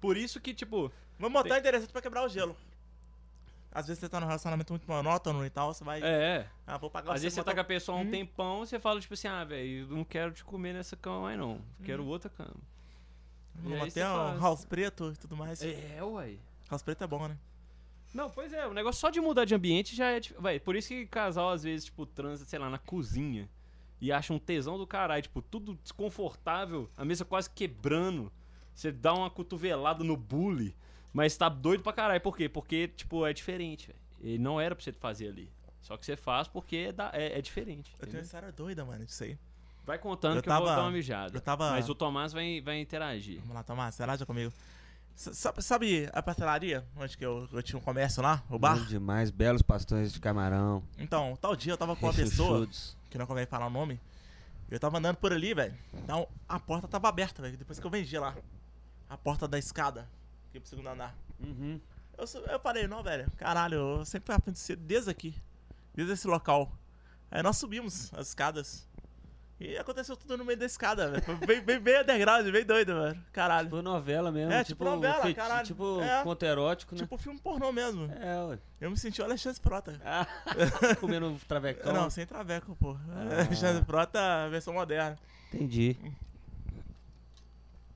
[0.00, 2.56] Por isso que, tipo, Vamos montar interessante pra quebrar o gelo.
[3.70, 6.00] Às vezes você tá num relacionamento muito monótono e tal, você vai.
[6.02, 6.48] é...
[6.66, 8.10] Ah, vou pagar Às vezes você tá com a pessoa há um Hum.
[8.10, 11.38] tempão, você fala, tipo assim, ah, velho, eu não quero te comer nessa cama mais
[11.38, 11.60] não.
[11.84, 12.54] Quero outra cama.
[13.62, 15.62] No aí motel, house preto e tudo mais.
[15.62, 16.38] É, uai.
[16.70, 17.36] House preto é bom, né?
[18.12, 20.20] Não, pois é, o negócio só de mudar de ambiente já é.
[20.20, 23.48] Tipo, vai, por isso que casal às vezes, tipo, transa, sei lá, na cozinha
[24.00, 28.32] e acha um tesão do caralho, tipo, tudo desconfortável, a mesa quase quebrando.
[28.74, 30.74] Você dá uma cotovelada no bully,
[31.12, 32.20] mas tá doido pra caralho.
[32.20, 32.48] Por quê?
[32.48, 33.98] Porque, tipo, é diferente, velho.
[34.34, 35.50] E não era pra você fazer ali.
[35.80, 37.90] Só que você faz porque é, da- é- é diferente.
[37.92, 38.20] Eu tenho entendeu?
[38.20, 39.38] uma história doida, mano, disso aí.
[39.86, 41.36] Vai contando Eu que eu vou tava- dar uma mijada.
[41.36, 43.38] eu tava- Mas o Tomás vai, vai interagir.
[43.40, 44.50] Vamos lá, Tomás, interage comigo.
[45.14, 46.84] S- Sabe, sabe a pastelaria?
[46.96, 48.42] Onde que eu, eu tinha um comércio lá?
[48.50, 48.78] O bar?
[48.78, 50.82] Bom demais, belos pastões de camarão.
[50.98, 52.66] Então, tal dia eu tava com uma pessoa.
[53.14, 54.00] Que não convém falar o nome.
[54.68, 55.72] Eu tava andando por ali, velho.
[55.92, 57.56] Então, a porta tava aberta, velho.
[57.56, 58.36] Depois que eu vendi lá.
[59.08, 60.10] A porta da escada.
[60.50, 61.16] Que é pro segundo andar.
[61.38, 61.80] Uhum.
[62.18, 63.30] Eu, eu falei, não, velho.
[63.36, 65.40] Caralho, eu sempre fui acontecer desde aqui.
[65.94, 66.72] Desde esse local.
[67.30, 68.84] Aí nós subimos as escadas.
[69.60, 71.38] E aconteceu tudo no meio da escada, velho.
[71.46, 73.24] Bem, bem, bem underground, bem doido, mano.
[73.32, 73.68] Caralho.
[73.68, 74.52] Tipo novela mesmo.
[74.52, 75.66] É, tipo novela, feti- caralho.
[75.66, 76.22] Tipo É.
[76.24, 77.00] conto erótico, né?
[77.02, 78.10] Tipo filme pornô mesmo.
[78.20, 78.58] É, ué.
[78.80, 80.00] Eu me senti o Alexandre Prota.
[80.04, 80.26] Ah,
[81.00, 81.92] comendo travecão.
[81.92, 82.96] Não, sem traveco, pô.
[83.10, 83.42] Ah.
[83.46, 84.18] Alexandre Prota,
[84.50, 85.16] versão moderna.
[85.52, 85.96] Entendi.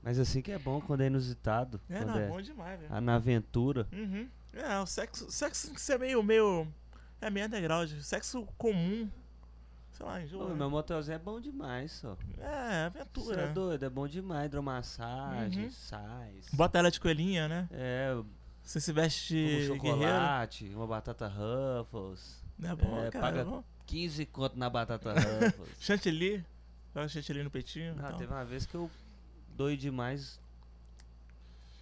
[0.01, 1.79] Mas assim que é bom quando é inusitado.
[1.89, 3.01] É, não, é bom demais, velho.
[3.01, 3.85] na aventura.
[3.91, 4.27] Uhum.
[4.53, 6.67] É, o sexo, sexo tem que ser meio, meio.
[7.21, 7.91] É meio underground.
[8.01, 9.09] Sexo comum.
[9.99, 10.55] Sei lá, Pô, enjoa.
[10.55, 12.15] meu motelzinho é bom demais, só.
[12.37, 13.41] É, Você aventura.
[13.41, 14.45] é doido, é bom demais.
[14.45, 15.71] Hidromassagem, Uhum.
[15.71, 16.47] sais.
[16.53, 17.67] Bota ela de coelhinha, né?
[17.69, 18.15] É,
[18.63, 19.99] Você se veste um de guerreiro.
[20.07, 22.41] chocolate, uma batata Ruffles.
[22.63, 23.25] É bom, É, cara.
[23.25, 23.61] paga- É bom.
[23.87, 25.11] 15 conto na batata
[25.59, 25.75] Ruffles.
[25.81, 26.45] Chantilly.
[26.95, 27.93] Joga chantilly no peitinho.
[27.95, 28.17] Não, então.
[28.19, 28.89] teve uma vez que eu
[29.49, 30.39] doido demais.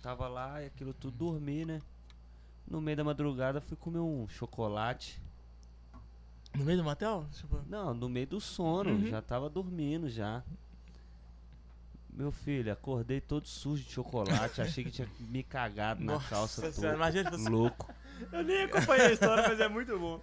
[0.01, 1.81] Tava lá e aquilo tudo dormi, né?
[2.67, 5.21] No meio da madrugada fui comer um chocolate.
[6.57, 7.25] No meio do motel?
[7.33, 9.07] Tipo, Não, no meio do sono, Uhum.
[9.07, 10.43] já tava dormindo já.
[12.11, 16.61] Meu filho, acordei todo sujo de chocolate, achei que tinha me cagado na Nossa calça
[16.71, 16.95] Senhora, toda.
[16.95, 17.93] imagina você- Louco.
[18.31, 20.19] Eu nem acompanhei a história, mas é muito bom.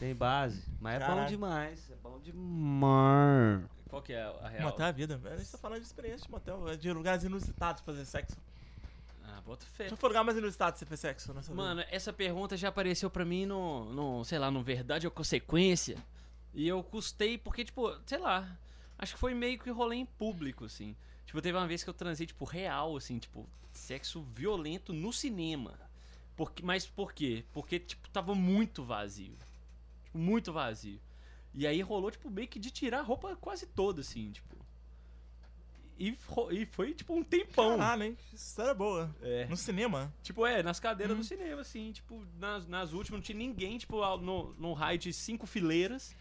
[0.00, 3.62] Tem base, mas é bom demais, é bom demais.
[3.88, 4.64] Qual que é a real?
[4.70, 5.20] motel é a vida.
[5.24, 8.36] A gente tá falando de experiência de motel, é de lugares inusitados pra fazer sexo.
[9.40, 9.88] Ah, bota fé.
[9.88, 11.62] Deixa eu lugar mais inusitado você fazer sexo nessa vida.
[11.62, 15.96] Mano, essa pergunta já apareceu pra mim no, no, sei lá, no Verdade ou Consequência.
[16.52, 18.58] E eu custei porque, tipo, sei lá,
[18.98, 20.94] acho que foi meio que rolê em público, assim.
[21.24, 25.78] Tipo, teve uma vez que eu transei, tipo, real, assim, tipo, sexo violento no cinema.
[26.36, 27.44] Porque, mas por quê?
[27.52, 29.36] Porque, tipo, tava muito vazio.
[30.04, 31.00] Tipo, muito vazio.
[31.54, 34.59] E aí rolou, tipo, meio que de tirar a roupa quase toda, assim, tipo.
[36.02, 36.16] E,
[36.52, 37.76] e foi, tipo, um tempão.
[37.76, 38.16] Caralho, hein?
[38.32, 39.14] História boa.
[39.20, 39.44] É.
[39.46, 40.10] No cinema.
[40.22, 41.20] Tipo, é, nas cadeiras Uhum.
[41.20, 45.12] do cinema, assim, tipo, nas, nas últimas não tinha ninguém, tipo, no, no raio de
[45.12, 46.16] cinco fileiras.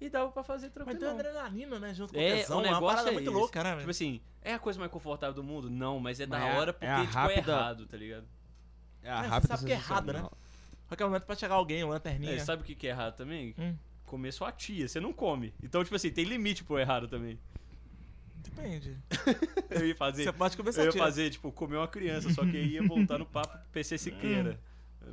[0.00, 1.10] E dava pra fazer Mas tem tranquilo.
[1.10, 1.94] adrenalina, né?
[1.94, 2.56] Junto com É, o tesão.
[2.58, 3.38] o É uma negócio parada é muito esse.
[3.38, 5.70] louca, né, Tipo assim, é a coisa mais confortável do mundo?
[5.70, 7.96] Não, mas é da Mas é hora é porque, a tipo, rápida- é errado, tá
[7.96, 8.26] ligado?
[9.04, 10.28] É a rápida sabe que é errado, né?
[10.88, 12.32] Qualquer momento pode chegar alguém, uma lanterninha.
[12.32, 13.54] É, sabe o que que é errado também?
[13.56, 15.54] Hum, Comer sua tia, você não come.
[15.62, 17.38] Então, tipo assim, tem limite pro errado também.
[18.42, 18.96] Depende.
[19.70, 20.24] Eu ia fazer.
[20.24, 23.18] Você pode começar Eu ia fazer, tipo, comer uma criança, só que aí ia voltar
[23.18, 24.58] no papo PC Siqueira.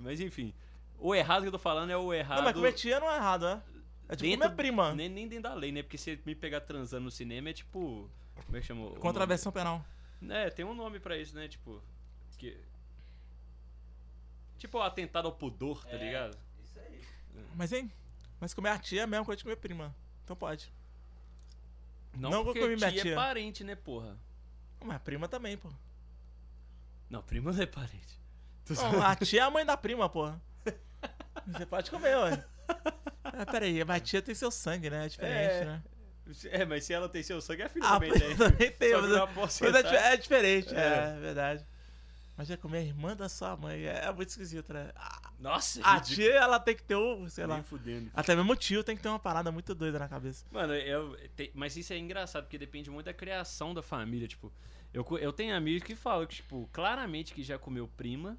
[0.01, 0.53] Mas enfim.
[0.97, 2.37] O errado que eu tô falando é o errado.
[2.37, 3.61] Não, mas comer tia não é errado, né?
[4.09, 4.93] É tipo comer prima.
[4.93, 5.81] Nem, nem dentro da lei, né?
[5.81, 8.09] Porque se me pegar transando no cinema é tipo.
[8.45, 8.81] Como é que chama?
[8.81, 8.99] nome?
[8.99, 9.85] Contravenção penal.
[10.27, 11.47] É, tem um nome pra isso, né?
[11.47, 11.81] Tipo.
[12.37, 12.57] Que...
[14.57, 16.37] Tipo atentado ao pudor, tá ligado?
[17.55, 17.89] Mas, hein?
[18.39, 19.95] Mas comer a tia é a mesma coisa que comer prima.
[20.23, 20.71] Então pode.
[22.15, 23.15] Não, Não vou porque comer minha tia é tia.
[23.15, 24.17] parente, né, porra?
[24.83, 25.69] Mas a prima também, pô.
[27.09, 28.19] Não, prima não é parente.
[28.69, 30.31] Não, a tia é a mãe da prima, pô.
[31.47, 32.45] Você pode comer, ué.
[33.23, 35.05] Ah, peraí, a tia tem seu sangue, né?
[35.05, 35.65] É diferente, É.
[35.65, 35.83] né?
[36.51, 38.35] É, mas se ela tem seu sangue, a filha Ah, também tem.
[38.37, 39.27] também tem, Só
[39.65, 41.15] mas, é, é diferente, é.
[41.15, 41.19] É.
[41.19, 41.65] verdade.
[42.37, 44.91] Mas é comer a irmã da sua mãe, é, é muito esquisito, né?
[44.95, 46.15] A, Nossa, a ridículo.
[46.27, 47.63] tia, ela tem que ter um, sei lá.
[47.63, 48.11] Fudendo.
[48.13, 50.45] Até mesmo o tio tem que ter uma parada muito doida na cabeça.
[50.51, 54.51] Mano, eu, te- mas isso é engraçado, porque depende muito da criação da família, tipo...
[54.93, 58.37] Eu, co- eu tenho amigos que falam que, tipo, claramente que já comeu prima.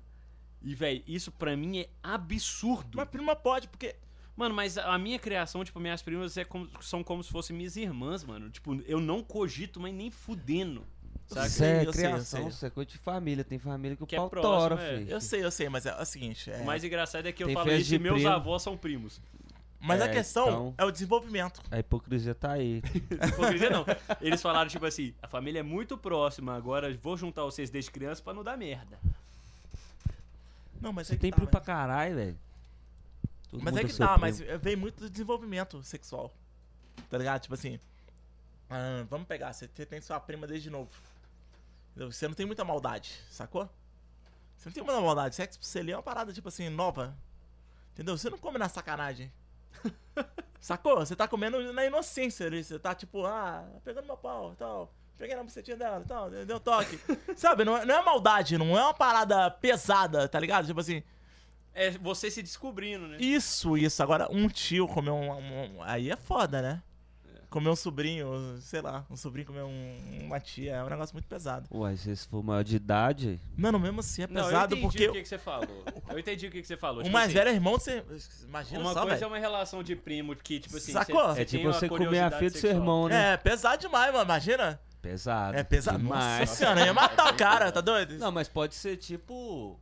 [0.61, 2.97] E, velho, isso pra mim é absurdo.
[2.99, 3.95] Mas prima pode, porque.
[4.37, 7.77] Mano, mas a minha criação, tipo, minhas primas é como- são como se fossem minhas
[7.77, 8.51] irmãs, mano.
[8.51, 10.85] Tipo, eu não cogito, mas nem fudendo.
[11.31, 11.47] Saca?
[11.47, 12.49] Isso é eu sei, eu criação, sei.
[12.49, 13.45] isso é coisa de família.
[13.45, 14.99] Tem família que o Que é pau próximo, tora, é.
[14.99, 15.11] filho.
[15.11, 16.51] Eu sei, eu sei, mas é, o seguinte.
[16.51, 18.31] É, O mais engraçado é que eu falo isso e de meus primo.
[18.31, 19.21] avós são primos.
[19.81, 21.63] mas a É, questão então- é o desenvolvimento.
[21.71, 22.83] A hipocrisia tá aí.
[23.33, 23.87] Hipocrisia não.
[24.21, 28.21] Eles falaram, tipo assim, a família é muito próxima, agora vou juntar vocês desde criança
[28.23, 28.99] pra não dar merda.
[30.81, 31.51] Não, mas Você é que tem tá, primo velho.
[31.53, 32.39] pra caralho, velho.
[33.53, 34.21] Mas é que tá, primo.
[34.21, 36.33] mas vem muito do desenvolvimento sexual.
[37.09, 37.41] Tá ligado?
[37.43, 37.79] Tipo assim.
[38.69, 40.91] ah, vamos pegar, você tem sua prima desde novo.
[41.97, 43.69] Você não tem muita maldade, sacou?
[44.57, 45.35] Você não tem muita maldade.
[45.35, 47.17] Sexo pra você ali é uma parada, tipo assim, nova.
[47.93, 48.17] Entendeu?
[48.17, 49.33] Você não come na sacanagem.
[50.61, 50.97] Sacou?
[50.99, 52.63] Você tá comendo na inocência ali.
[52.63, 54.93] Você tá tipo, ah, pegando meu pau e tal.
[55.17, 56.99] Peguei na bucetinha dela e tal, deu um toque.
[57.37, 57.65] Sabe?
[57.65, 60.67] Não é, não é maldade, não é uma parada pesada, tá ligado?
[60.67, 61.03] Tipo assim,
[61.75, 63.19] É você se descobrindo, né?
[63.21, 64.03] isso, isso.
[64.03, 66.83] Agora, um tio comer um, um- Aí é foda, né?
[67.51, 71.27] Comer um sobrinho, sei lá, um sobrinho comer um- uma tia é um negócio muito
[71.27, 71.67] pesado.
[71.69, 74.83] Uai, se esse for maior de idade, Mano, mesmo assim é Não, pesado eu entendi
[74.93, 75.85] porque o que, que você falou.
[76.09, 77.01] Eu entendi o que, que você falou.
[77.01, 78.05] o Tipo mais assim, velho é irmão, você.
[78.45, 79.31] Imagina Uma só, coisa é velho.
[79.33, 81.27] uma relação de primo que, tipo assim, Sacou?
[81.27, 83.33] você- é tipo você comer a filha do seu irmão, né?
[83.33, 84.25] É, pesado demais, mano.
[84.25, 84.81] Imagina.
[85.03, 85.57] Pesado.
[85.57, 85.99] É pesado.
[85.99, 86.41] demais.
[86.41, 88.17] Nossa senhora, ia matar o cara, tá doido?
[88.19, 89.77] Não, mas pode ser tipo.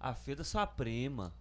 [0.00, 1.32] A filha da sua prima.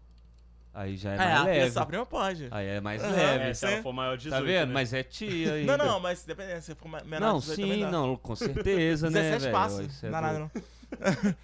[0.73, 1.71] Aí já é, É, mais a leve.
[1.71, 2.47] sua prima pode.
[2.51, 3.11] Aí é mais Aham.
[3.11, 3.43] leve.
[3.45, 4.67] É, se ela for maior de 18, Tá vendo?
[4.67, 4.73] né?
[4.73, 5.77] Mas é tia Não, ainda.
[5.77, 7.91] não, mas dependendo, se for me- menor Não, de 18 também sim, dá.
[7.91, 9.53] não, com certeza, né, 17 velho?
[9.53, 10.51] passa, Isso é não dá nada doido.
[10.53, 11.35] não.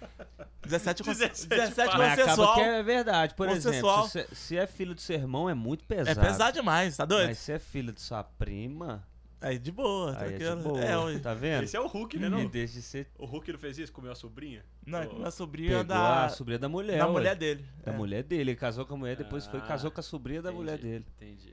[0.66, 1.98] 17 com 17 17 passa.
[1.98, 2.54] Mas acaba consensual.
[2.54, 3.34] que é verdade.
[3.34, 6.20] Por exemplo, se, você- se é filho do seu irmão, é muito É pesado.
[6.20, 7.28] pesado demais, tá doido?
[7.28, 9.04] Mas se é filho de sua prima,
[9.40, 10.68] Aí de boa, aí é de tranquilo.
[10.74, 11.12] boa.
[11.12, 11.62] É, tá vendo?
[11.64, 12.46] Esse é o Hulk, né, E não?
[12.46, 13.06] deixa de ser...
[13.18, 13.92] O Hulk não fez isso?
[13.92, 14.64] Comeu a sobrinha?
[14.86, 15.16] Não, Pô.
[15.16, 17.12] minha sobrinha Pegou da, a sobrinha da mulher, da ué.
[17.12, 17.64] mulher dele.
[17.84, 17.96] Da É.
[17.96, 18.40] mulher dele.
[18.42, 20.78] Ele casou com a mulher, depois foi e Ah, casou com a sobrinha da mulher
[20.78, 21.06] Entendi, dele.
[21.20, 21.52] Entendi.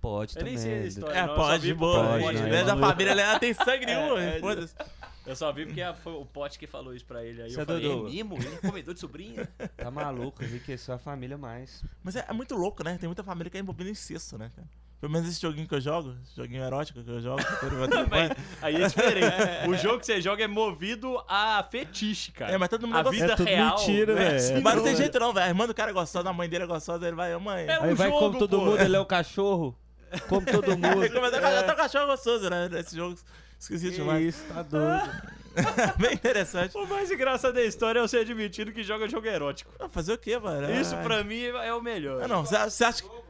[0.00, 0.54] Pode Eu também.
[0.54, 1.14] nem sei a história.
[1.16, 2.04] É, não, eu pode, de boa.
[2.08, 2.64] Pode, Pode, né?
[2.64, 4.74] Da família, ela tem sangue nenhum, É, é, foda-se.
[5.24, 7.40] Eu só vi porque a- foi o pote que falou isso pra ele.
[7.42, 8.08] Aí Cê eu é falei, doido?
[8.08, 8.34] é mesmo?
[8.34, 9.46] Ele é comedor de sobrinha?
[9.76, 11.84] Tá maluco, enriqueceu a família mais.
[12.02, 12.96] Mas é, é muito louco, né?
[12.98, 14.66] Tem muita família que é envolvida em incesto, né, cara?
[15.02, 17.42] Pelo menos esse joguinho que eu jogo, esse joguinho erótico que eu jogo,
[18.62, 19.32] aí é diferente.
[19.68, 22.52] O jogo que você joga é movido a fetiche, cara.
[22.52, 23.78] É, mas todo mundo a gosta- vida É tudo real.
[23.78, 24.36] mentira, é velho.
[24.36, 25.46] assim, Mas não tem jeito não, velho.
[25.46, 27.66] A irmã do cara é gostosa, a mãe dele é gostosa, ele vai, mãe.
[27.66, 28.64] É Aí um vai jogo, como todo pô.
[28.64, 29.76] mundo, ele é o cachorro.
[30.28, 31.10] Como todo Ele mundo.
[31.12, 32.68] começa a achar até o cachorro gostoso, né?
[32.70, 33.18] Nesse jogo
[33.58, 34.22] esquisito Que demais.
[34.36, 35.10] isso, tá doido.
[35.98, 36.76] Bem interessante.
[36.76, 39.72] O mais engraçado da história é você admitindo que joga jogo erótico.
[39.80, 40.72] Ah, Fazer o quê, mano?
[40.80, 42.22] Isso pra mim é o melhor.
[42.22, 43.21] Ah, não, você acha que...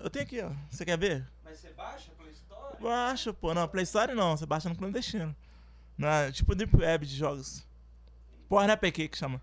[0.00, 0.50] Eu tenho aqui, ó.
[0.70, 1.26] Você quer ver?
[1.44, 2.76] Mas você baixa Play Store?
[2.82, 3.52] Baixa, pô.
[3.54, 4.36] Não, Play Store não.
[4.36, 5.34] Você baixa no clandestino.
[5.96, 7.66] Na, tipo Deep Web de jogos.
[8.48, 9.40] Porra, né, PQ que chama.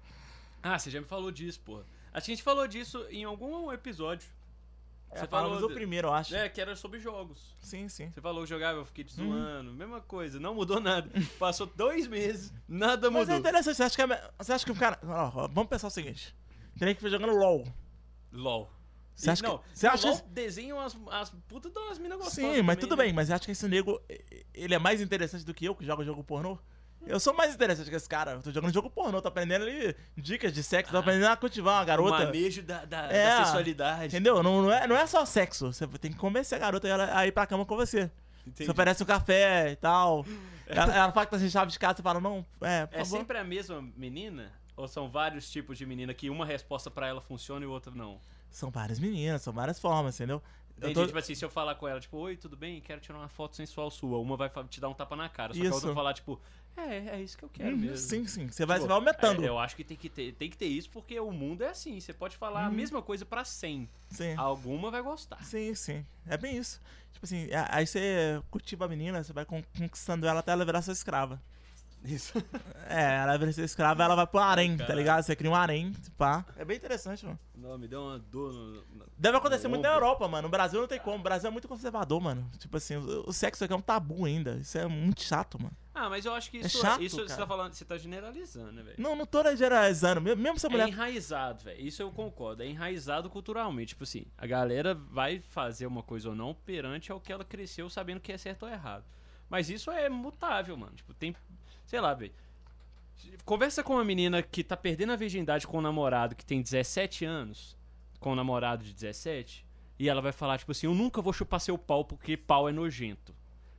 [0.62, 1.86] Ah, você já me falou disso, porra.
[2.14, 4.28] Acho que a gente falou disso em algum episódio.
[5.12, 6.36] É, Você falou o de- primeiro, eu acho.
[6.36, 7.56] É, que era sobre jogos.
[7.62, 8.12] Sim, sim.
[8.12, 9.32] Você falou que jogava, eu fiquei te Uhum.
[9.32, 9.74] zoando.
[9.74, 11.10] Mesma coisa, não mudou nada.
[11.40, 13.36] Passou dois meses, nada Mas mudou.
[13.36, 13.76] é interessante.
[13.78, 15.00] Você acha que, é, você acha que o cara...
[15.06, 16.36] Ó, ó, vamos pensar o seguinte.
[16.78, 17.66] Tem que foi jogando LOL.
[18.34, 18.70] LOL.
[19.18, 19.64] Você acha não, que...
[19.74, 20.30] Você acha que...
[20.30, 22.36] desenham as, as putas de umas minas gostosas.
[22.36, 23.04] Sim, mas também, tudo né?
[23.04, 23.14] bem.
[23.14, 24.00] Mas você acha que esse nego...
[24.54, 26.58] Ele é mais interessante do que eu, que jogo jogo pornô?
[27.06, 28.32] Eu sou mais interessante que esse cara.
[28.34, 31.76] Eu tô jogando jogo pornô, tô aprendendo ali dicas de sexo, tô aprendendo a cultivar
[31.76, 32.26] uma O garota.
[32.26, 33.30] manejo da, da, É.
[33.38, 34.08] da sexualidade.
[34.08, 34.44] Entendeu?
[34.44, 35.72] Não, não, é, não é só sexo.
[35.72, 38.12] Você tem que convencer a garota a ela- a ir pra cama com você.
[38.46, 38.66] Entendi.
[38.66, 40.26] Você oferece um café e tal.
[40.70, 43.06] Ela, ela fala que tá sem chave de casa, você fala, não, é, por É
[43.06, 43.18] favor.
[43.20, 44.52] sempre a mesma menina?
[44.76, 48.20] Ou são vários tipos de menina que uma resposta pra ela funciona e outra não?
[48.52, 50.42] São várias meninas, são várias formas, entendeu?
[50.80, 52.80] Eu Entendi, tô- tipo assim, se eu falar com ela, tipo, oi, tudo bem?
[52.82, 54.20] Quero tirar uma foto sensual sua.
[54.20, 55.54] Uma vai te dar um tapa na cara.
[55.54, 55.86] Só que a outra Isso.
[55.88, 56.40] vai falar, tipo,
[56.76, 57.98] é, é isso que eu quero Uhum, mesmo.
[57.98, 58.48] Sim, sim.
[58.48, 59.44] Você vai, Tipo, você vai aumentando.
[59.44, 61.70] é, eu acho que tem que, ter, tem que ter isso porque o mundo é
[61.70, 62.00] assim.
[62.00, 62.76] Você pode falar a Uhum.
[62.76, 63.90] mesma coisa pra 100.
[64.12, 64.36] Sim.
[64.38, 65.44] Alguma vai gostar.
[65.44, 66.06] Sim, sim.
[66.28, 66.80] É bem isso.
[67.12, 70.84] Tipo assim, aí você cultiva a menina, você vai con- conquistando ela até ela virar
[70.84, 71.42] sua escrava.
[72.04, 72.34] Isso.
[72.90, 75.22] É, ela vira sua escrava, ela vai pro harém, tá ligado?
[75.22, 76.46] Você cria um harém, pá.
[76.56, 77.38] É bem interessante, mano.
[77.54, 78.76] Não, me deu uma dor no.
[78.96, 80.06] no- Deve acontecer no muito na ombro.
[80.06, 80.44] Europa, mano.
[80.44, 81.18] No Brasil não tem como.
[81.18, 82.50] O Brasil é muito conservador, mano.
[82.58, 84.56] Tipo assim, o, o sexo aqui é um tabu ainda.
[84.56, 85.76] Isso é muito chato, mano.
[85.94, 88.72] Ah, mas eu acho que É isso, chato, isso você tá falando, você tá generalizando,
[88.72, 88.96] né, velho?
[88.98, 90.22] Não, não tô generalizando.
[90.22, 90.88] Mesmo se a É mulher.
[90.88, 91.86] enraizado, velho.
[91.86, 92.64] Isso eu concordo.
[92.64, 93.90] É enraizado culturalmente.
[93.90, 97.90] Tipo assim, a galera vai fazer uma coisa ou não perante ao que ela cresceu
[97.90, 99.04] sabendo que é certo ou errado.
[99.50, 100.94] Mas isso é mutável, mano.
[100.96, 101.36] Tipo, tem.
[101.88, 102.34] Sei lá, velho.
[103.46, 107.24] Conversa com uma menina que tá perdendo a virgindade com um namorado que tem 17
[107.24, 107.78] anos,
[108.20, 109.66] com um namorado de 17,
[109.98, 112.74] e ela vai falar, tipo assim, eu nunca vou chupar seu pau porque pau é
[112.74, 113.34] nojento.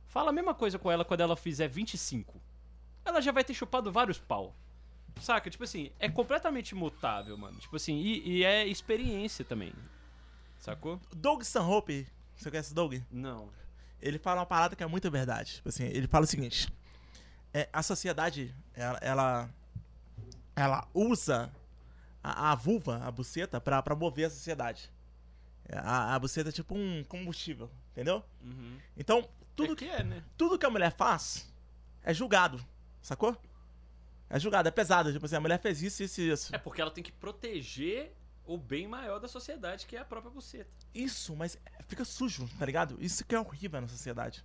[0.07, 2.41] Fala a mesma coisa com ela quando ela fizer 25.
[3.05, 4.55] Ela já vai ter chupado vários pau.
[5.21, 5.49] Saca?
[5.49, 7.59] Tipo assim, é completamente mutável, mano.
[7.59, 9.71] Tipo assim, e, e é experiência também.
[10.57, 10.99] Sacou?
[11.15, 12.95] Doug Stanhope, você conhece Doug?
[13.11, 13.49] Não.
[14.01, 15.55] Ele fala uma parada que é muito verdade.
[15.55, 16.67] Tipo assim, ele fala o seguinte:
[17.53, 19.49] é, a sociedade, ela, ela,
[20.55, 21.51] ela usa
[22.23, 24.91] a, a vulva, a buceta, pra, pra mover a sociedade.
[25.71, 28.23] A, a buceta é tipo um combustível, entendeu?
[28.41, 28.77] Uhum.
[28.97, 30.23] Então, tudo é que é, né?
[30.37, 31.51] tudo que a mulher faz
[32.03, 32.63] é julgado,
[33.01, 33.37] sacou?
[34.29, 35.11] É julgado, é pesado.
[35.11, 36.55] Tipo assim, a mulher fez isso, isso e isso.
[36.55, 40.31] É porque ela tem que proteger o bem maior da sociedade, que é a própria
[40.31, 40.69] buceta.
[40.93, 42.97] Isso, mas fica sujo, tá ligado?
[42.99, 44.43] Isso que é horrível na sociedade.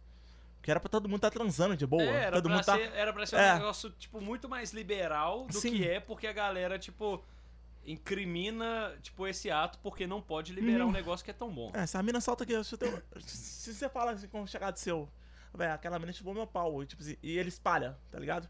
[0.65, 2.03] Porque era pra todo mundo tá transando de boa.
[2.03, 2.75] É, era, todo pra mundo tá.
[2.75, 3.53] ser, era pra ser É.
[3.53, 5.73] um negócio, tipo, muito mais liberal do Sim.
[5.73, 7.23] que é, porque a galera, tipo,
[7.85, 10.89] incrimina, tipo, esse ato porque não pode liberar Hum.
[10.89, 11.71] um negócio que é tão bom.
[11.75, 14.47] É, se a mina solta aqui, se, eu tenho- se você fala assim com um
[14.47, 15.07] chegado seu,
[15.53, 18.49] velho, aquela mina chupou meu pau, e, tipo assim, e ele espalha, tá ligado?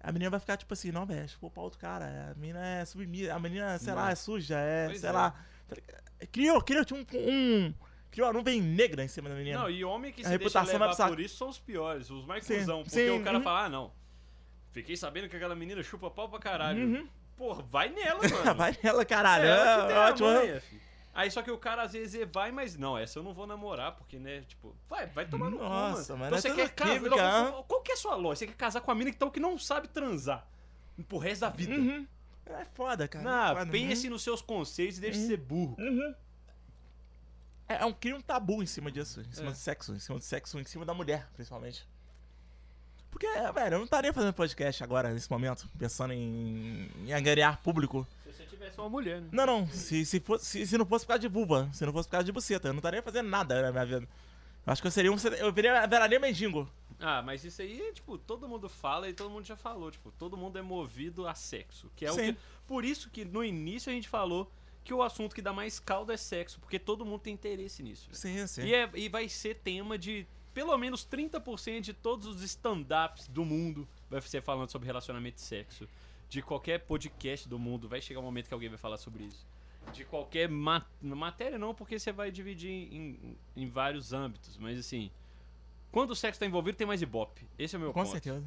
[0.00, 2.64] A menina vai ficar tipo assim, não, velho, chupou o pau do cara, a menina
[2.64, 5.12] é submissa, a menina, sei lá, é suja, é, Pois sei é.
[5.12, 5.34] lá.
[5.68, 5.76] tá
[6.30, 7.74] criou, criou tipo, um, um.
[8.10, 9.60] Criou uma nuvem negra em cima da menina.
[9.60, 12.10] Não, e homem que A se deixa reputação vai levar por isso são os piores,
[12.10, 12.82] os mais cuzão.
[12.82, 13.44] Porque sim, o cara uhum.
[13.44, 13.92] fala, ah, não,
[14.72, 16.84] fiquei sabendo que aquela menina chupa pau pra caralho.
[16.84, 17.08] Uhum.
[17.36, 18.54] Porra, vai nela, mano.
[18.54, 19.44] vai nela, caralho.
[19.44, 20.28] É, ela que tem é, ótimo.
[20.28, 20.80] manha, fi.
[21.12, 23.96] Aí só que o cara às vezes vai, mas não, essa eu não vou namorar,
[23.96, 26.24] porque, né, tipo, vai, vai tomar no cu, Nossa, mano.
[26.24, 26.94] mano, Então é você quer casar.
[26.94, 27.50] química, hã?
[27.50, 28.36] qual, qual que é a sua lógica?
[28.36, 30.46] Você quer casar com a mina então, que não sabe transar
[31.08, 31.74] pro resto da vida.
[31.74, 32.06] Uhum.
[32.46, 33.24] É foda, cara.
[33.24, 33.70] Não, é foda.
[33.70, 35.76] pense nos seus conceitos e deixe de ser burro.
[35.78, 36.14] É,
[37.74, 39.52] é um cria um tabu em cima disso, em cima É.
[39.52, 41.86] do sexo, em cima do sexo, em cima da mulher, principalmente.
[43.10, 48.06] Porque, velho, eu não estaria fazendo podcast agora, nesse momento, pensando em, em angariar público.
[48.24, 49.28] Se você tivesse uma mulher, né?
[49.32, 51.92] Não, não, se, se, fosse, se, se não fosse por causa de vulva, se não
[51.92, 54.08] fosse por causa de buceta, eu não estaria fazendo nada na minha vida.
[54.66, 55.16] Eu acho que eu seria um.
[55.38, 56.70] Eu viria, viraria mendigo.
[57.00, 60.36] Ah, mas isso aí, tipo, todo mundo fala e todo mundo já falou, tipo, todo
[60.36, 62.34] mundo é movido a sexo, que é o Sim.
[62.34, 64.52] que, por isso que no início a gente falou
[64.90, 68.08] que o assunto que dá mais caldo é sexo, porque todo mundo tem interesse nisso.
[68.10, 68.16] velho.
[68.18, 68.62] Sim, sim.
[68.62, 73.44] E, é- e vai ser tema de pelo menos 30% de todos os stand-ups do
[73.44, 75.88] mundo vai ser falando sobre relacionamento e sexo.
[76.28, 79.46] De qualquer podcast do mundo, vai chegar um momento que alguém vai falar sobre isso.
[79.92, 84.56] De qualquer ma- matéria, não, porque você vai dividir em, em vários âmbitos.
[84.58, 85.08] Mas assim,
[85.92, 87.46] quando o sexo está envolvido, tem mais ibope.
[87.56, 88.10] Esse é o meu Com ponto.
[88.10, 88.44] certeza.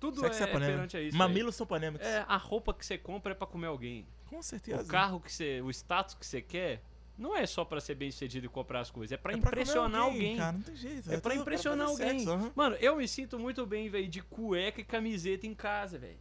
[0.00, 0.72] Tudo Sexo é, é polêmico.
[0.76, 1.16] perante a isso.
[1.16, 2.04] Mamilos são polêmicos.
[2.06, 2.20] velho.
[2.20, 4.06] É, a roupa que você compra é pra comer alguém.
[4.32, 4.82] Com certeza.
[4.82, 5.60] O carro que você.
[5.60, 6.82] O status que você quer.
[7.18, 9.90] Não é só pra ser bem sucedido e comprar as coisas, é pra É impressionar
[10.04, 10.36] comer alguém.
[10.38, 11.12] Cara, não tem jeito.
[11.12, 12.08] É pra tudo impressionar alguém.
[12.20, 12.52] sexo, aham.
[12.54, 16.16] Mano, eu me sinto muito bem, velho, de cueca e camiseta em casa, velho.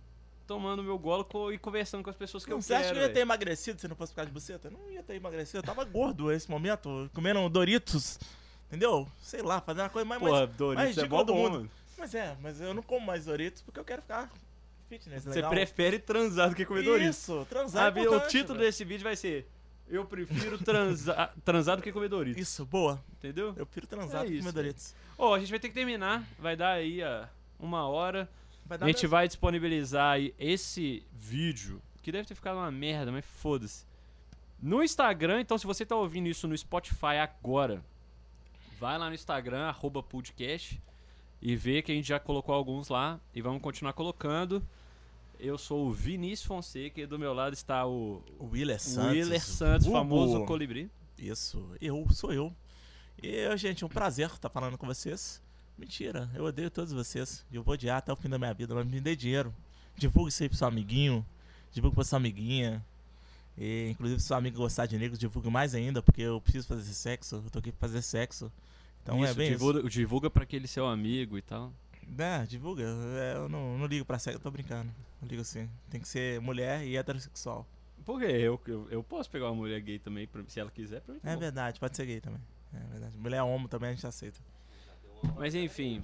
[0.45, 2.83] Tomando meu golo e conversando com as pessoas que Não, eu você quero.
[2.83, 4.67] acha que eu ia ter emagrecido se não fosse por causa de buceta?
[4.67, 5.59] Eu não ia ter emagrecido.
[5.59, 8.19] Eu tava gordo nesse momento, comendo Doritos.
[8.67, 9.07] Entendeu?
[9.21, 10.21] Sei lá, fazendo a coisa mais.
[10.21, 11.53] Porra, mais, Doritos mais é mó do bom, mundo.
[11.53, 11.71] mano.
[11.97, 14.29] Mas é, mas eu não como mais Doritos porque eu quero ficar
[14.91, 15.23] fitness.
[15.23, 15.49] Você legal.
[15.51, 17.17] prefere transar do que comer Doritos.
[17.17, 17.83] Isso, transar.
[17.83, 18.69] é Sabe, o importante, título velho.
[18.69, 19.47] desse vídeo vai ser
[19.87, 22.41] Eu prefiro transar, transar do que comer Doritos.
[22.41, 23.01] Isso, boa.
[23.13, 23.53] Entendeu?
[23.55, 24.93] Eu prefiro transar É do que comer Doritos.
[25.17, 26.27] Ó, a gente vai ter que terminar.
[26.37, 28.29] Vai dar aí a uma hora.
[28.69, 29.09] A gente mesmo.
[29.09, 33.85] vai disponibilizar aí esse vídeo, que deve ter ficado uma merda, mas foda-se.
[34.61, 37.83] No Instagram, então se você tá ouvindo isso no Spotify agora,
[38.79, 40.81] vai lá no Instagram, arroba podcast,
[41.41, 44.65] e vê que a gente já colocou alguns lá, e vamos continuar colocando.
[45.41, 49.11] Eu sou o Vinícius Fonseca, e do meu lado está o O Willer Santos.
[49.11, 49.99] Willer Santos, vulgo.
[49.99, 50.87] famoso colibri.
[51.17, 52.53] Isso, eu, sou eu.
[53.21, 55.41] E, gente, é um prazer estar falando com vocês.
[55.75, 57.43] Mentira, eu odeio todos vocês.
[57.51, 59.51] Eu vou odiar até o fim da minha vida, mas me dê dinheiro.
[59.97, 61.25] Divulgue isso aí pro seu amiguinho.
[61.71, 62.85] Divulgue pra sua amiguinha.
[63.57, 66.93] E, inclusive, se seu amigo gostar de negros, divulgue mais ainda, porque eu preciso fazer
[66.93, 67.37] sexo.
[67.43, 68.51] Eu tô aqui pra fazer sexo.
[69.01, 71.73] Então é Isso, bem divulga, divulga pra aquele seu amigo e tal.
[72.09, 72.21] Isso.
[72.21, 72.83] É, divulga.
[72.83, 74.91] É, eu não, não ligo pra sexo, eu tô brincando.
[75.21, 75.69] Não ligo assim.
[75.89, 77.65] Tem que ser mulher e heterossexual.
[78.05, 78.25] Por quê?
[78.25, 81.19] Eu, eu, eu posso pegar uma mulher gay também, se ela quiser, pra mim.
[81.19, 81.39] tá É bom.
[81.39, 82.41] verdade, pode ser gay também.
[82.73, 83.17] É verdade.
[83.17, 84.39] Mulher homo também a gente aceita.
[85.35, 86.01] Mas enfim.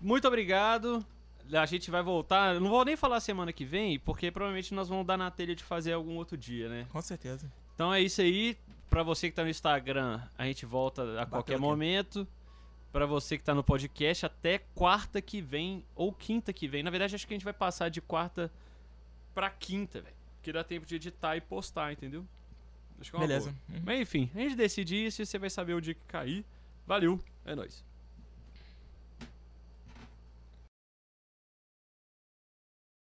[0.00, 1.04] Muito obrigado.
[1.52, 2.54] A gente vai voltar.
[2.54, 5.54] eu Não vou nem falar semana que vem, porque provavelmente nós vamos dar na telha
[5.56, 6.86] de fazer algum outro dia, né?
[6.90, 7.50] Com certeza.
[7.74, 8.56] Então é isso aí.
[8.88, 11.62] Pra você que tá no Instagram, a gente volta a qualquer aqui.
[11.62, 12.26] momento.
[12.98, 16.82] Pra você que tá no podcast, até quarta que vem ou quinta que vem.
[16.82, 18.50] Na verdade, acho que a gente vai passar de quarta
[19.32, 20.16] pra quinta, velho.
[20.42, 22.26] Que dá tempo de editar e postar, entendeu?
[23.00, 23.54] Acho que é uma Beleza.
[23.68, 23.82] boa.
[23.86, 26.44] Mas enfim, a gente decide isso e você vai saber o dia que cair.
[26.88, 27.84] Valeu, é nóis.